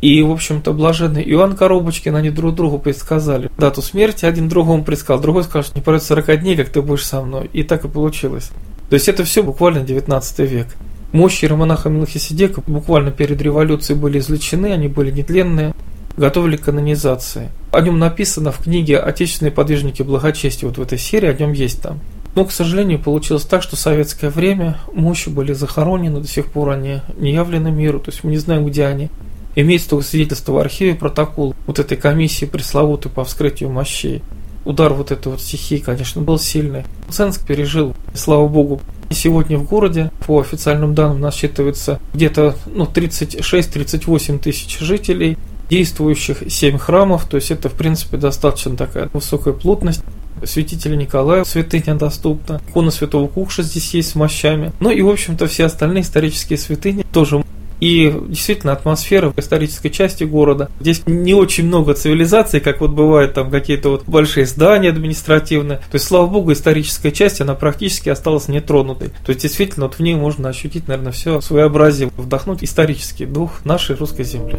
И, 0.00 0.22
в 0.22 0.30
общем-то, 0.30 0.72
блаженный 0.72 1.22
Иоанн 1.22 1.56
Коробочкин, 1.56 2.16
они 2.16 2.30
друг 2.30 2.54
другу 2.54 2.78
предсказали 2.78 3.50
дату 3.58 3.82
смерти, 3.82 4.24
один 4.24 4.48
другому 4.48 4.82
предсказал, 4.82 5.20
другой 5.20 5.44
сказал, 5.44 5.62
что 5.62 5.78
не 5.78 5.82
пройдет 5.82 6.06
40 6.06 6.40
дней, 6.40 6.56
как 6.56 6.70
ты 6.70 6.80
будешь 6.80 7.04
со 7.04 7.20
мной. 7.20 7.50
И 7.52 7.62
так 7.62 7.84
и 7.84 7.88
получилось. 7.88 8.50
То 8.88 8.94
есть 8.94 9.08
это 9.08 9.24
все 9.24 9.42
буквально 9.42 9.80
19 9.80 10.38
век. 10.50 10.68
Мощи 11.12 11.44
романаха 11.44 11.90
Мелхиседека 11.90 12.62
буквально 12.66 13.10
перед 13.10 13.42
революцией 13.42 13.98
были 13.98 14.20
излечены, 14.20 14.72
они 14.72 14.88
были 14.88 15.10
нетленные, 15.10 15.74
готовили 16.16 16.56
к 16.56 16.62
канонизации. 16.62 17.50
О 17.72 17.80
нем 17.80 17.98
написано 17.98 18.50
в 18.50 18.58
книге 18.58 18.98
«Отечественные 18.98 19.52
подвижники 19.52 20.02
благочестия», 20.02 20.68
вот 20.68 20.78
в 20.78 20.82
этой 20.82 20.98
серии 20.98 21.28
о 21.28 21.34
нем 21.34 21.52
есть 21.52 21.80
там. 21.82 22.00
Но, 22.34 22.44
к 22.44 22.52
сожалению, 22.52 22.98
получилось 22.98 23.44
так, 23.44 23.62
что 23.62 23.76
в 23.76 23.80
советское 23.80 24.30
время 24.30 24.78
мощи 24.92 25.28
были 25.28 25.52
захоронены, 25.52 26.20
до 26.20 26.28
сих 26.28 26.46
пор 26.46 26.70
они 26.70 27.00
не 27.16 27.32
явлены 27.32 27.70
миру, 27.70 28.00
то 28.00 28.10
есть 28.10 28.24
мы 28.24 28.30
не 28.30 28.38
знаем, 28.38 28.66
где 28.66 28.86
они. 28.86 29.08
Имеется 29.56 29.90
только 29.90 30.06
свидетельство 30.06 30.52
в 30.52 30.58
архиве, 30.58 30.94
протокол 30.94 31.54
вот 31.66 31.78
этой 31.78 31.96
комиссии 31.96 32.44
пресловутой 32.44 33.10
по 33.10 33.24
вскрытию 33.24 33.70
мощей. 33.70 34.22
Удар 34.64 34.92
вот 34.92 35.10
этой 35.10 35.32
вот 35.32 35.40
стихии, 35.40 35.78
конечно, 35.78 36.20
был 36.20 36.38
сильный. 36.38 36.84
Ценск 37.08 37.46
пережил, 37.46 37.96
слава 38.14 38.46
богу. 38.46 38.80
Сегодня 39.10 39.58
в 39.58 39.64
городе, 39.64 40.12
по 40.26 40.40
официальным 40.40 40.94
данным, 40.94 41.20
насчитывается 41.20 41.98
где-то 42.14 42.54
ну, 42.66 42.84
36-38 42.84 44.38
тысяч 44.38 44.78
жителей, 44.78 45.36
действующих 45.70 46.42
7 46.48 46.78
храмов, 46.78 47.26
то 47.26 47.36
есть 47.36 47.50
это, 47.50 47.68
в 47.68 47.74
принципе, 47.74 48.16
достаточно 48.16 48.76
такая 48.76 49.08
высокая 49.12 49.54
плотность. 49.54 50.02
Святителя 50.44 50.96
Николая 50.96 51.44
святыня 51.44 51.94
доступна, 51.96 52.60
икона 52.68 52.90
Святого 52.90 53.28
Кукша 53.28 53.62
здесь 53.62 53.92
есть 53.94 54.10
с 54.10 54.14
мощами. 54.14 54.72
Ну 54.80 54.90
и, 54.90 55.02
в 55.02 55.08
общем-то, 55.08 55.46
все 55.46 55.66
остальные 55.66 56.02
исторические 56.02 56.58
святыни 56.58 57.04
тоже 57.12 57.42
и 57.80 58.14
действительно 58.28 58.72
атмосфера 58.72 59.30
в 59.30 59.38
исторической 59.38 59.88
части 59.88 60.24
города. 60.24 60.70
Здесь 60.80 61.02
не 61.06 61.34
очень 61.34 61.66
много 61.66 61.94
цивилизаций, 61.94 62.60
как 62.60 62.80
вот 62.80 62.90
бывает 62.90 63.34
там 63.34 63.50
какие-то 63.50 63.88
вот 63.90 64.04
большие 64.06 64.46
здания 64.46 64.90
административные. 64.90 65.78
То 65.78 65.94
есть, 65.94 66.06
слава 66.06 66.26
богу, 66.26 66.52
историческая 66.52 67.10
часть, 67.10 67.40
она 67.40 67.54
практически 67.54 68.10
осталась 68.10 68.48
нетронутой. 68.48 69.08
То 69.24 69.30
есть, 69.30 69.42
действительно, 69.42 69.86
вот 69.86 69.94
в 69.94 70.00
ней 70.00 70.14
можно 70.14 70.50
ощутить, 70.50 70.88
наверное, 70.88 71.12
все 71.12 71.40
своеобразие, 71.40 72.10
вдохнуть 72.16 72.62
исторический 72.62 73.26
дух 73.26 73.64
нашей 73.64 73.96
русской 73.96 74.24
земли. 74.24 74.58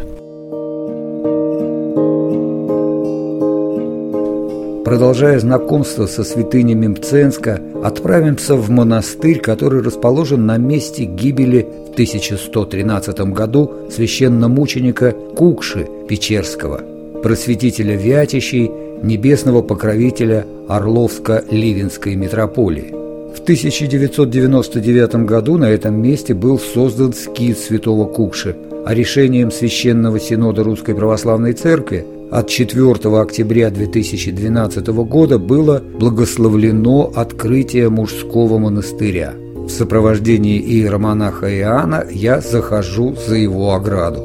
Продолжая 4.92 5.40
знакомство 5.40 6.06
со 6.06 6.26
святынями 6.26 6.88
Мценска, 6.88 7.62
отправимся 7.82 8.56
в 8.56 8.70
монастырь, 8.70 9.40
который 9.40 9.82
расположен 9.82 10.46
на 10.46 10.58
месте 10.58 11.06
гибели 11.06 11.66
в 11.88 11.94
1113 11.94 13.18
году 13.32 13.72
священномученика 13.90 15.14
Кукши 15.38 15.88
Печерского, 16.10 16.82
просветителя 17.24 17.96
Вятищей, 17.96 18.70
небесного 19.02 19.62
покровителя 19.62 20.46
Орловско-Ливенской 20.68 22.16
митрополии. 22.16 22.92
В 23.34 23.40
1999 23.40 25.16
году 25.26 25.58
на 25.58 25.70
этом 25.70 26.02
месте 26.02 26.34
был 26.34 26.60
создан 26.60 27.14
скит 27.14 27.58
святого 27.58 28.10
Кукши, 28.10 28.58
а 28.86 28.94
решением 28.94 29.52
Священного 29.52 30.20
Синода 30.20 30.66
Русской 30.66 30.94
Православной 30.94 31.54
Церкви 31.54 32.06
от 32.32 32.48
4 32.48 32.94
октября 33.22 33.70
2012 33.70 34.88
года 34.88 35.38
было 35.38 35.80
благословлено 35.80 37.12
открытие 37.14 37.90
мужского 37.90 38.58
монастыря. 38.58 39.34
В 39.56 39.70
сопровождении 39.70 40.60
иеромонаха 40.62 41.54
Иоанна 41.54 42.06
я 42.10 42.40
захожу 42.40 43.16
за 43.28 43.36
его 43.36 43.74
ограду. 43.74 44.22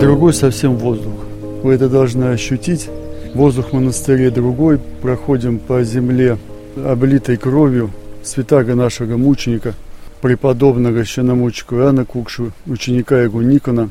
Другой 0.00 0.34
совсем 0.34 0.76
воздух. 0.76 1.14
Вы 1.64 1.74
это 1.74 1.88
должны 1.88 2.26
ощутить. 2.26 2.88
Воздух 3.34 3.70
в 3.70 3.72
монастыре 3.72 4.30
другой. 4.30 4.78
Проходим 5.02 5.58
по 5.58 5.82
земле, 5.82 6.38
облитой 6.76 7.38
кровью 7.38 7.90
святаго 8.22 8.76
нашего 8.76 9.16
мученика– 9.16 9.74
преподобного 10.26 11.04
священномученика 11.04 11.76
Иоанна 11.76 12.04
Кукшу, 12.04 12.50
ученика 12.66 13.22
его 13.22 13.42
Никона, 13.42 13.90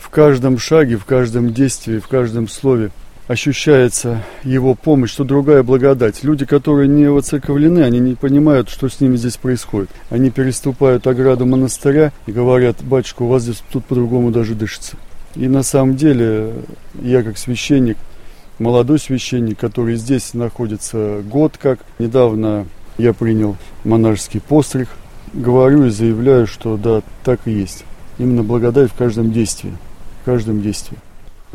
в 0.00 0.08
каждом 0.08 0.58
шаге, 0.58 0.96
в 0.96 1.04
каждом 1.04 1.52
действии, 1.52 2.00
в 2.00 2.08
каждом 2.08 2.48
слове 2.48 2.90
ощущается 3.28 4.24
его 4.42 4.74
помощь, 4.74 5.12
что 5.12 5.22
другая 5.22 5.62
благодать. 5.62 6.24
Люди, 6.24 6.44
которые 6.44 6.88
не 6.88 7.08
воцерковлены, 7.08 7.84
они 7.84 8.00
не 8.00 8.16
понимают, 8.16 8.68
что 8.68 8.88
с 8.88 9.00
ними 9.00 9.14
здесь 9.14 9.36
происходит. 9.36 9.88
Они 10.10 10.30
переступают 10.30 11.06
ограду 11.06 11.46
монастыря 11.46 12.10
и 12.26 12.32
говорят, 12.32 12.82
батюшка, 12.82 13.22
у 13.22 13.28
вас 13.28 13.44
здесь 13.44 13.62
тут 13.70 13.84
по-другому 13.84 14.32
даже 14.32 14.56
дышится. 14.56 14.96
И 15.36 15.46
на 15.46 15.62
самом 15.62 15.94
деле 15.94 16.52
я 17.00 17.22
как 17.22 17.38
священник, 17.38 17.96
молодой 18.58 18.98
священник, 18.98 19.56
который 19.60 19.94
здесь 19.94 20.34
находится 20.34 21.22
год 21.30 21.56
как, 21.62 21.78
недавно 22.00 22.66
я 22.98 23.12
принял 23.12 23.56
монашеский 23.84 24.40
постриг– 24.40 24.88
говорю 25.36 25.86
и 25.86 25.90
заявляю, 25.90 26.46
что 26.46 26.76
да, 26.76 27.02
так 27.24 27.40
и 27.44 27.52
есть. 27.52 27.84
Именно 28.18 28.42
благодать 28.42 28.90
в 28.90 28.94
каждом 28.94 29.32
действии. 29.32 29.72
В 30.22 30.24
каждом 30.24 30.62
действии. 30.62 30.98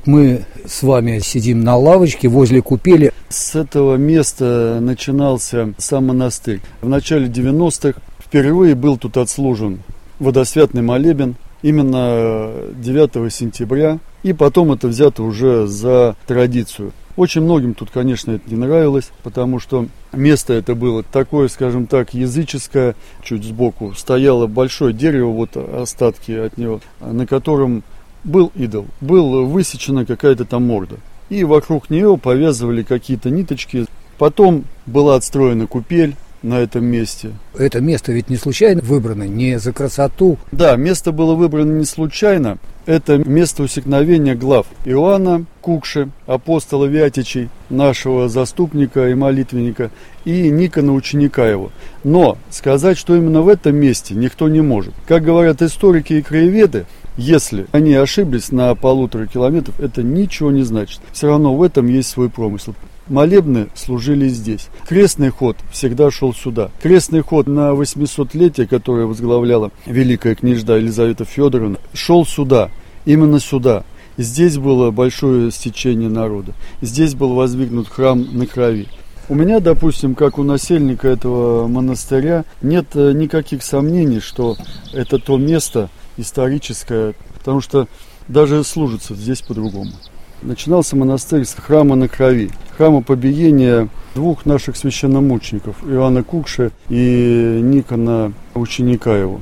Мы 0.06 0.46
с 0.66 0.82
вами 0.84 1.20
сидим 1.20 1.64
на 1.64 1.76
лавочке 1.76 2.28
возле 2.28 2.62
купели. 2.62 3.12
С 3.30 3.56
этого 3.56 3.96
места 3.96 4.80
начинался 4.82 5.74
сам 5.78 6.08
монастырь. 6.08 6.62
В 6.82 6.90
начале 6.90 7.28
90-х 7.28 8.00
впервые 8.20 8.76
был 8.76 8.98
тут 8.98 9.18
отслужен 9.18 9.80
водосвятный 10.20 10.82
молебен 10.82 11.36
именно 11.62 12.52
9 12.76 13.34
сентября. 13.34 14.00
И 14.24 14.34
потом 14.34 14.72
это 14.72 14.88
взято 14.88 15.24
уже 15.24 15.68
за 15.68 16.16
традицию. 16.28 16.94
Очень 17.22 17.42
многим 17.42 17.76
тут, 17.76 17.92
конечно, 17.92 18.32
это 18.32 18.50
не 18.50 18.56
нравилось, 18.56 19.12
потому 19.22 19.60
что 19.60 19.86
место 20.12 20.54
это 20.54 20.74
было 20.74 21.04
такое, 21.04 21.50
скажем 21.50 21.86
так, 21.86 22.16
языческое. 22.16 22.96
Чуть 23.24 23.44
сбоку 23.44 23.94
стояло 23.94 24.48
большое 24.48 24.92
дерево, 24.92 25.30
вот 25.30 25.56
остатки 25.56 26.32
от 26.32 26.58
него, 26.58 26.82
на 27.00 27.28
котором 27.28 27.84
был 28.24 28.52
идол, 28.56 28.88
был 29.02 29.46
высечена 29.46 30.04
какая-то 30.04 30.46
там 30.46 30.66
морда. 30.66 30.96
И 31.30 31.44
вокруг 31.44 31.92
нее 31.92 32.18
повязывали 32.18 32.82
какие-то 32.82 33.30
ниточки. 33.30 33.86
Потом 34.18 34.64
была 34.88 35.14
отстроена 35.14 35.68
купель, 35.68 36.16
на 36.44 36.60
этом 36.60 36.86
месте. 36.86 37.32
Это 37.58 37.82
место 37.82 38.12
ведь 38.12 38.30
не 38.30 38.38
случайно 38.38 38.82
выбрано, 38.82 39.24
не 39.24 39.60
за 39.60 39.74
красоту. 39.74 40.38
Да, 40.52 40.76
место 40.76 41.12
было 41.12 41.36
выбрано 41.36 41.78
не 41.78 41.86
случайно. 41.86 42.58
Это 42.88 43.18
место 43.18 43.62
усекновения 43.64 44.34
глав 44.34 44.66
Иоанна 44.86 45.46
Кукши, 45.62 46.10
апостола 46.26 46.86
Вятичей, 46.86 47.50
нашего 47.70 48.28
заступника 48.28 49.08
и 49.10 49.14
молитвенника, 49.14 49.92
и 50.26 50.50
Никона, 50.50 50.94
ученика 50.94 51.48
его. 51.48 51.72
Но 52.04 52.40
сказать, 52.50 52.98
что 52.98 53.16
именно 53.16 53.42
в 53.42 53.50
этом 53.50 53.76
месте, 53.76 54.16
никто 54.16 54.50
не 54.50 54.62
может. 54.62 54.96
Как 55.08 55.24
говорят 55.24 55.62
историки 55.62 56.14
и 56.14 56.22
краеведы, 56.24 56.86
если 57.18 57.68
они 57.72 57.94
ошиблись 57.94 58.52
на 58.52 58.74
полутора 58.74 59.28
километров, 59.28 59.80
это 59.80 60.02
ничего 60.02 60.50
не 60.50 60.64
значит. 60.64 61.02
Все 61.12 61.28
равно 61.28 61.56
в 61.56 61.62
этом 61.62 61.88
есть 61.88 62.10
свой 62.10 62.30
промысел. 62.30 62.74
Молебны 63.08 63.68
служили 63.76 64.28
здесь. 64.28 64.68
Крестный 64.88 65.30
ход 65.30 65.58
всегда 65.72 66.12
шел 66.12 66.34
сюда. 66.34 66.70
Крестный 66.82 67.22
ход 67.22 67.48
на 67.48 67.72
800-летие, 67.72 68.68
которое 68.68 69.06
возглавляла 69.06 69.72
великая 69.86 70.36
княжда 70.36 70.78
Елизавета 70.78 71.26
Федоровна, 71.26 71.78
шел 71.94 72.26
сюда, 72.26 72.70
именно 73.06 73.40
сюда. 73.40 73.84
Здесь 74.18 74.58
было 74.58 74.92
большое 74.92 75.52
стечение 75.52 76.10
народа. 76.10 76.54
Здесь 76.82 77.16
был 77.16 77.34
воздвигнут 77.34 77.88
храм 77.88 78.26
на 78.38 78.46
крови. 78.46 78.88
У 79.30 79.36
меня, 79.36 79.60
допустим, 79.60 80.14
как 80.14 80.38
у 80.38 80.44
насельника 80.44 81.08
этого 81.08 81.68
монастыря, 81.68 82.44
нет 82.62 82.88
э, 82.96 83.14
никаких 83.14 83.64
сомнений, 83.64 84.20
что 84.20 84.58
это 84.94 85.20
то 85.20 85.38
место 85.38 85.90
историческое, 86.18 87.14
потому 87.38 87.62
что 87.62 87.88
даже 88.28 88.64
служится 88.64 89.16
здесь 89.16 89.42
по-другому. 89.42 89.92
Начинался 90.42 90.96
монастырь 90.96 91.46
с 91.46 91.54
храма 91.54 91.96
на 91.96 92.08
крови, 92.08 92.50
храма 92.76 93.04
побиения 93.04 93.90
двух 94.16 94.46
наших 94.48 94.76
священномучеников, 94.76 95.76
Иоанна 95.88 96.24
Кукша 96.24 96.72
и 96.90 97.60
Никона, 97.62 98.34
ученика 98.56 99.16
его. 99.16 99.40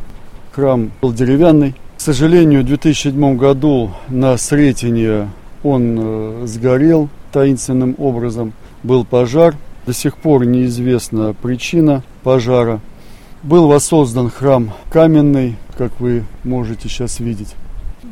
Храм 0.51 0.91
был 1.01 1.13
деревянный. 1.13 1.73
К 1.97 2.01
сожалению, 2.01 2.63
в 2.63 2.65
2007 2.65 3.37
году 3.37 3.91
на 4.09 4.35
Сретенье 4.37 5.29
он 5.63 5.97
э, 5.97 6.43
сгорел 6.47 7.07
таинственным 7.31 7.95
образом. 7.97 8.51
Был 8.83 9.05
пожар. 9.05 9.55
До 9.85 9.93
сих 9.93 10.17
пор 10.17 10.45
неизвестна 10.45 11.33
причина 11.33 12.03
пожара. 12.23 12.81
Был 13.41 13.67
воссоздан 13.67 14.29
храм 14.29 14.73
каменный, 14.91 15.55
как 15.77 15.97
вы 15.99 16.25
можете 16.43 16.89
сейчас 16.89 17.21
видеть. 17.21 17.55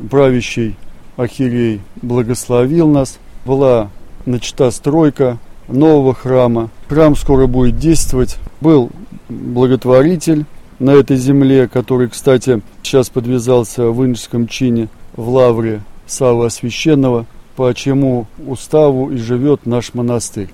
Правящий 0.10 0.78
Ахирей 1.17 1.82
благословил 2.01 2.88
нас. 2.88 3.17
Была 3.45 3.89
начата 4.25 4.71
стройка 4.71 5.38
нового 5.67 6.13
храма. 6.13 6.69
Храм 6.88 7.15
скоро 7.15 7.47
будет 7.47 7.77
действовать. 7.77 8.38
Был 8.62 8.91
благотворитель 9.27 10.45
на 10.80 10.91
этой 10.91 11.17
земле, 11.17 11.67
который, 11.67 12.08
кстати, 12.08 12.62
сейчас 12.84 13.10
подвязался 13.10 13.89
в 13.89 14.06
инжском 14.06 14.47
чине 14.47 14.88
в 15.15 15.27
лавре 15.30 15.82
Савы 16.06 16.49
Священного, 16.49 17.25
по 17.56 17.73
чему 17.73 18.27
уставу 18.45 19.12
и 19.12 19.17
живет 19.17 19.65
наш 19.65 19.93
монастырь. 19.93 20.49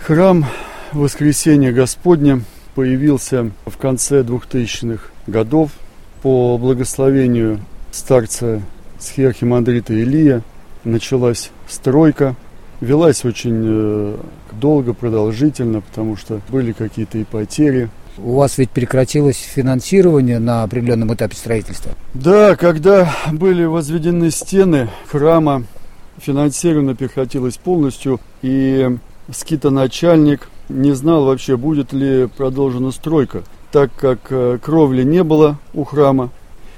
Храм 0.00 0.44
Воскресения 0.92 1.72
Господня 1.72 2.42
появился 2.74 3.50
в 3.66 3.76
конце 3.78 4.22
2000-х 4.22 5.10
годов 5.26 5.70
по 6.22 6.58
благословению 6.58 7.60
старца 7.90 8.62
схиархимандрита 9.04 9.94
Илия. 9.94 10.42
Началась 10.84 11.50
стройка, 11.68 12.34
велась 12.80 13.24
очень 13.24 13.62
э, 13.64 14.16
долго, 14.52 14.92
продолжительно, 14.92 15.80
потому 15.80 16.16
что 16.16 16.40
были 16.50 16.72
какие-то 16.72 17.18
и 17.18 17.24
потери. 17.24 17.88
У 18.18 18.34
вас 18.34 18.58
ведь 18.58 18.70
прекратилось 18.70 19.38
финансирование 19.38 20.38
на 20.38 20.62
определенном 20.62 21.12
этапе 21.14 21.36
строительства? 21.36 21.92
Да, 22.12 22.54
когда 22.54 23.12
были 23.32 23.64
возведены 23.64 24.30
стены 24.30 24.88
храма, 25.10 25.64
финансирование 26.18 26.94
прекратилось 26.94 27.56
полностью, 27.56 28.20
и 28.42 28.98
скитоначальник 29.32 30.48
не 30.68 30.92
знал 30.92 31.24
вообще, 31.24 31.56
будет 31.56 31.92
ли 31.92 32.28
продолжена 32.36 32.92
стройка, 32.92 33.42
так 33.72 33.90
как 33.96 34.20
э, 34.30 34.58
кровли 34.62 35.02
не 35.02 35.24
было 35.24 35.58
у 35.72 35.84
храма. 35.84 36.30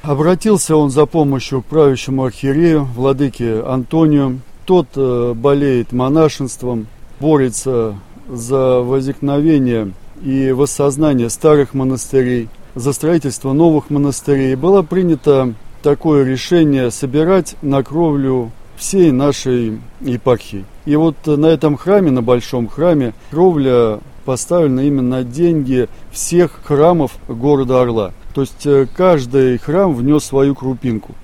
Обратился 0.07 0.77
он 0.77 0.91
за 0.91 1.05
помощью 1.05 1.63
к 1.63 1.67
правящему 1.67 2.27
архиерею, 2.27 2.85
владыке 2.85 3.61
Антонию. 3.63 4.39
Тот 4.65 4.87
э, 4.95 5.33
болеет 5.35 5.91
монашеством, 5.93 6.87
борется 7.19 7.97
за 8.29 8.83
возникновение 8.83 9.93
и 10.23 10.53
воссознание 10.53 11.29
старых 11.29 11.75
монастырей, 11.75 12.49
за 12.77 12.93
строительство 12.93 13.53
новых 13.53 13.91
монастырей. 13.91 14.55
Было 14.55 14.83
принято 14.83 15.55
такое 15.83 16.25
решение 16.25 16.93
собирать 16.93 17.57
на 17.61 17.83
кровлю 17.83 18.53
всей 18.77 19.11
нашей 19.11 19.81
епархии. 20.01 20.67
И 20.85 20.95
вот 20.95 21.17
на 21.27 21.47
этом 21.47 21.77
храме, 21.77 22.13
на 22.13 22.23
большом 22.23 22.69
храме, 22.69 23.13
кровля 23.33 23.99
поставлена 24.25 24.83
именно 24.87 25.25
деньги 25.25 25.89
всех 26.13 26.61
храмов 26.63 27.19
города 27.27 27.83
Орла. 27.83 28.13
То 28.37 28.43
есть 28.43 28.67
э, 28.67 28.87
каждый 28.95 29.57
храм 29.57 29.95
внес 29.95 30.25
свою 30.25 30.55
крупинку. 30.55 31.15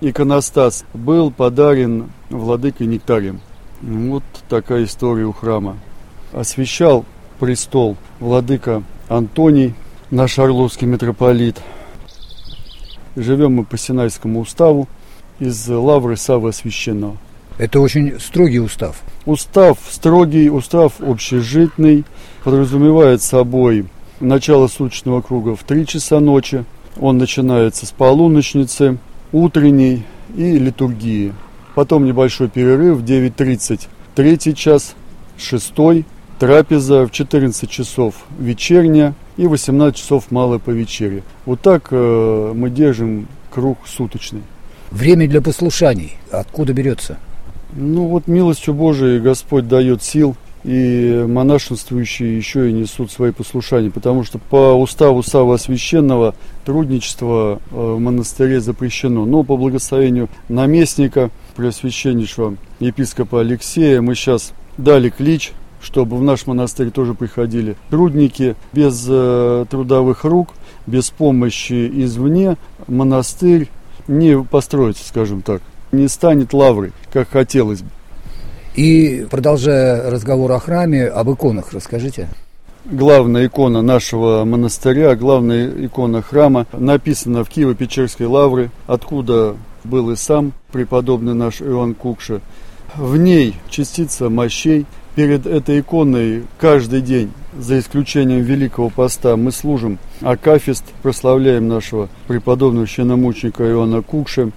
Иконостас 0.00 0.86
был 0.94 1.30
подарен 1.30 2.10
владыкой 2.30 2.86
Нектарием. 2.86 3.42
Вот 3.82 4.22
такая 4.48 4.84
история 4.84 5.26
у 5.26 5.34
храма. 5.34 5.76
Освящал 6.32 7.04
престол 7.38 7.98
владыка 8.20 8.82
Антоний, 9.10 9.74
наш 10.10 10.38
орловский 10.38 10.86
митрополит. 10.86 11.60
Живем 13.16 13.56
мы 13.56 13.64
по 13.66 13.76
Синайскому 13.76 14.40
уставу 14.40 14.88
из 15.40 15.68
лавры 15.68 16.16
Савы 16.16 16.54
Священного. 16.54 17.18
Это 17.58 17.80
очень 17.80 18.18
строгий 18.18 18.60
устав. 18.60 19.02
Устав 19.26 19.76
строгий, 19.90 20.48
устав 20.48 21.02
общежитный, 21.02 22.06
подразумевает 22.44 23.20
собой 23.20 23.84
начало 24.22 24.68
суточного 24.68 25.20
круга 25.20 25.56
в 25.56 25.64
3 25.64 25.86
часа 25.86 26.20
ночи. 26.20 26.64
Он 27.00 27.18
начинается 27.18 27.86
с 27.86 27.90
полуночницы, 27.90 28.98
утренней 29.32 30.04
и 30.36 30.58
литургии. 30.58 31.32
Потом 31.74 32.04
небольшой 32.04 32.48
перерыв 32.48 32.98
в 32.98 33.04
9.30, 33.04 33.88
третий 34.14 34.54
час, 34.54 34.94
шестой, 35.38 36.04
трапеза 36.38 37.06
в 37.06 37.10
14 37.10 37.68
часов 37.70 38.14
вечерняя 38.38 39.14
и 39.36 39.46
18 39.46 39.96
часов 39.96 40.30
малая 40.30 40.58
по 40.58 40.70
вечере. 40.70 41.22
Вот 41.46 41.60
так 41.60 41.88
э, 41.90 42.52
мы 42.54 42.68
держим 42.68 43.28
круг 43.50 43.78
суточный. 43.86 44.42
Время 44.90 45.26
для 45.28 45.40
послушаний 45.40 46.18
откуда 46.30 46.74
берется? 46.74 47.18
Ну 47.72 48.08
вот 48.08 48.26
милостью 48.26 48.74
Божией 48.74 49.20
Господь 49.20 49.66
дает 49.66 50.02
сил, 50.02 50.36
и 50.64 51.24
монашествующие 51.28 52.36
еще 52.36 52.70
и 52.70 52.72
несут 52.72 53.10
свои 53.10 53.32
послушания, 53.32 53.90
потому 53.90 54.24
что 54.24 54.38
по 54.38 54.74
уставу 54.74 55.22
Савва 55.22 55.56
Священного 55.56 56.34
трудничество 56.64 57.60
э, 57.70 57.74
в 57.74 57.98
монастыре 57.98 58.60
запрещено. 58.60 59.24
Но 59.24 59.42
по 59.42 59.56
благословению 59.56 60.28
наместника, 60.48 61.30
Преосвященнейшего 61.56 62.56
епископа 62.80 63.40
Алексея, 63.40 64.00
мы 64.00 64.14
сейчас 64.14 64.52
дали 64.78 65.10
клич, 65.10 65.52
чтобы 65.82 66.16
в 66.16 66.22
наш 66.22 66.46
монастырь 66.46 66.90
тоже 66.90 67.14
приходили 67.14 67.76
трудники 67.90 68.54
без 68.72 69.04
э, 69.08 69.66
трудовых 69.68 70.24
рук, 70.24 70.50
без 70.86 71.10
помощи 71.10 71.90
извне, 71.92 72.56
монастырь 72.86 73.68
не 74.08 74.42
построится, 74.42 75.06
скажем 75.06 75.42
так, 75.42 75.62
не 75.90 76.08
станет 76.08 76.52
лаврой, 76.52 76.92
как 77.12 77.28
хотелось 77.28 77.82
бы. 77.82 77.88
И 78.74 79.26
продолжая 79.30 80.10
разговор 80.10 80.52
о 80.52 80.58
храме, 80.58 81.06
об 81.06 81.30
иконах 81.30 81.72
расскажите. 81.72 82.28
Главная 82.84 83.46
икона 83.46 83.82
нашего 83.82 84.44
монастыря, 84.44 85.14
главная 85.14 85.70
икона 85.86 86.22
храма 86.22 86.66
написана 86.72 87.44
в 87.44 87.48
Киево-Печерской 87.48 88.26
лавре, 88.26 88.70
откуда 88.86 89.56
был 89.84 90.10
и 90.10 90.16
сам 90.16 90.52
преподобный 90.72 91.34
наш 91.34 91.60
Иоанн 91.60 91.94
Кукша. 91.94 92.40
В 92.96 93.16
ней 93.16 93.56
частица 93.68 94.28
мощей. 94.30 94.86
Перед 95.14 95.46
этой 95.46 95.80
иконой 95.80 96.44
каждый 96.58 97.02
день, 97.02 97.32
за 97.58 97.78
исключением 97.78 98.40
Великого 98.40 98.88
Поста, 98.88 99.36
мы 99.36 99.52
служим 99.52 99.98
Акафист, 100.22 100.84
прославляем 101.02 101.68
нашего 101.68 102.08
преподобного 102.26 102.86
священномученика 102.86 103.62
Иоанна 103.68 104.00
Кукша. 104.00 104.50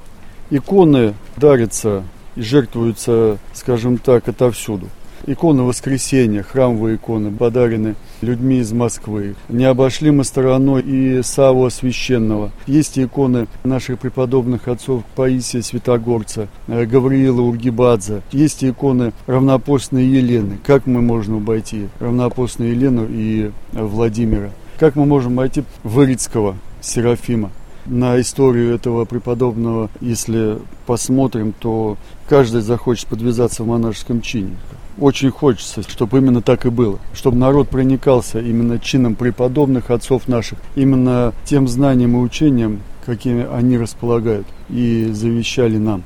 Иконы 0.49 1.13
дарятся 1.35 2.03
жертвуются, 2.35 3.37
скажем 3.53 3.97
так, 3.97 4.27
отовсюду. 4.27 4.87
Иконы 5.27 5.63
воскресения, 5.63 6.43
храмовые 6.43 6.97
иконы, 6.97 7.31
подарены 7.31 7.95
людьми 8.21 8.59
из 8.59 8.71
Москвы. 8.73 9.35
Не 9.49 9.65
обошли 9.65 10.11
мы 10.11 10.23
стороной 10.23 10.83
и 10.83 11.23
Саву 11.23 11.67
Священного. 11.71 12.51
Есть 12.67 12.99
иконы 12.99 13.47
наших 13.63 13.97
преподобных 13.97 14.67
отцов 14.67 15.03
Паисия 15.15 15.63
Святогорца, 15.63 16.47
э, 16.67 16.85
Гавриила 16.85 17.41
Ургибадзе. 17.41 18.21
Есть 18.31 18.63
иконы 18.63 19.13
равнопостной 19.25 20.05
Елены. 20.05 20.59
Как 20.63 20.85
мы 20.85 21.01
можем 21.01 21.37
обойти 21.37 21.87
равнопостную 21.99 22.71
Елену 22.71 23.07
и 23.09 23.49
Владимира? 23.71 24.51
Как 24.77 24.95
мы 24.95 25.05
можем 25.05 25.33
обойти 25.33 25.63
Вырицкого 25.83 26.55
Серафима? 26.81 27.49
На 27.85 28.19
историю 28.19 28.73
этого 28.73 29.05
преподобного, 29.05 29.89
если 30.01 30.57
посмотрим, 30.85 31.53
то 31.57 31.97
каждый 32.27 32.61
захочет 32.61 33.07
подвязаться 33.07 33.63
в 33.63 33.67
монашеском 33.67 34.21
чине. 34.21 34.55
Очень 34.97 35.29
хочется, 35.29 35.83
чтобы 35.83 36.19
именно 36.19 36.41
так 36.41 36.65
и 36.65 36.69
было, 36.69 36.99
чтобы 37.13 37.37
народ 37.37 37.69
проникался 37.69 38.39
именно 38.39 38.79
чином 38.79 39.15
преподобных 39.15 39.91
отцов 39.91 40.27
наших, 40.27 40.59
именно 40.75 41.33
тем 41.43 41.67
знанием 41.67 42.15
и 42.15 42.19
учением, 42.19 42.81
какими 43.05 43.45
они 43.45 43.77
располагают 43.77 44.47
и 44.69 45.09
завещали 45.11 45.77
нам. 45.77 46.03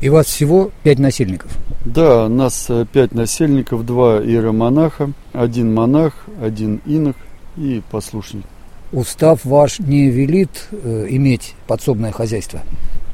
И 0.00 0.08
вас 0.10 0.26
всего 0.26 0.70
пять 0.84 1.00
насельников? 1.00 1.50
Да, 1.84 2.28
нас 2.28 2.66
э, 2.68 2.86
пять 2.92 3.12
насельников, 3.12 3.84
два 3.84 4.22
иеромонаха, 4.22 5.10
один 5.32 5.74
монах, 5.74 6.12
один 6.40 6.80
инок 6.86 7.16
и 7.56 7.82
послушник. 7.90 8.44
Устав 8.92 9.44
ваш 9.44 9.80
не 9.80 10.08
велит 10.08 10.68
э, 10.70 11.06
иметь 11.10 11.54
подсобное 11.66 12.10
хозяйство? 12.12 12.60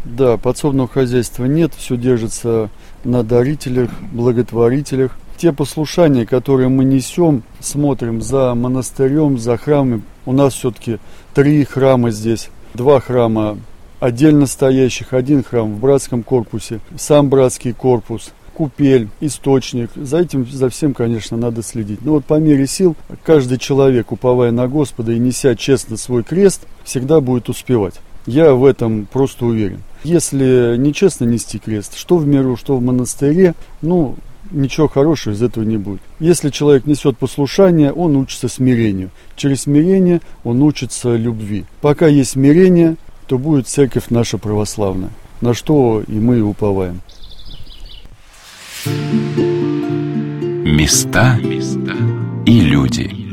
Да, 0.04 0.36
подсобного 0.36 0.88
хозяйства 0.88 1.46
нет, 1.46 1.72
все 1.76 1.96
держится 1.96 2.70
на 3.04 3.22
дарителях, 3.22 3.90
благотворителях. 4.12 5.16
Те 5.36 5.52
послушания, 5.52 6.26
которые 6.26 6.68
мы 6.68 6.84
несем, 6.84 7.42
смотрим 7.58 8.22
за 8.22 8.54
монастырем, 8.54 9.38
за 9.38 9.56
храмом. 9.56 10.04
У 10.26 10.32
нас 10.32 10.54
все-таки 10.54 10.98
три 11.34 11.64
храма 11.64 12.10
здесь. 12.10 12.50
Два 12.74 13.00
храма 13.00 13.58
отдельно 13.98 14.46
стоящих, 14.46 15.12
один 15.12 15.42
храм 15.42 15.74
в 15.74 15.80
братском 15.80 16.22
корпусе, 16.22 16.80
сам 16.96 17.30
братский 17.30 17.72
корпус, 17.72 18.32
купель, 18.54 19.08
источник. 19.20 19.90
За 19.94 20.20
этим, 20.20 20.46
за 20.46 20.68
всем, 20.68 20.94
конечно, 20.94 21.36
надо 21.36 21.62
следить. 21.62 22.00
Но 22.02 22.12
вот 22.12 22.24
по 22.24 22.38
мере 22.38 22.66
сил 22.66 22.96
каждый 23.22 23.58
человек, 23.58 24.12
уповая 24.12 24.50
на 24.52 24.68
Господа 24.68 25.12
и 25.12 25.18
неся 25.18 25.54
честно 25.54 25.96
свой 25.96 26.22
крест, 26.22 26.62
всегда 26.84 27.20
будет 27.20 27.48
успевать. 27.48 27.94
Я 28.26 28.54
в 28.54 28.64
этом 28.64 29.06
просто 29.06 29.44
уверен. 29.44 29.82
Если 30.02 30.76
нечестно 30.78 31.24
нести 31.24 31.58
крест, 31.58 31.96
что 31.96 32.16
в 32.16 32.26
миру, 32.26 32.56
что 32.56 32.76
в 32.76 32.82
монастыре, 32.82 33.54
ну, 33.82 34.16
ничего 34.50 34.88
хорошего 34.88 35.34
из 35.34 35.42
этого 35.42 35.64
не 35.64 35.76
будет. 35.76 36.00
Если 36.20 36.50
человек 36.50 36.86
несет 36.86 37.18
послушание, 37.18 37.92
он 37.92 38.16
учится 38.16 38.48
смирению. 38.48 39.10
Через 39.36 39.62
смирение 39.62 40.20
он 40.42 40.62
учится 40.62 41.16
любви. 41.16 41.64
Пока 41.80 42.06
есть 42.06 42.30
смирение, 42.30 42.96
то 43.26 43.38
будет 43.38 43.68
церковь 43.68 44.04
наша 44.10 44.38
православная, 44.38 45.10
на 45.40 45.54
что 45.54 46.02
и 46.06 46.12
мы 46.12 46.40
уповаем. 46.42 47.00
Места 50.66 51.38
и 52.44 52.60
люди. 52.60 53.23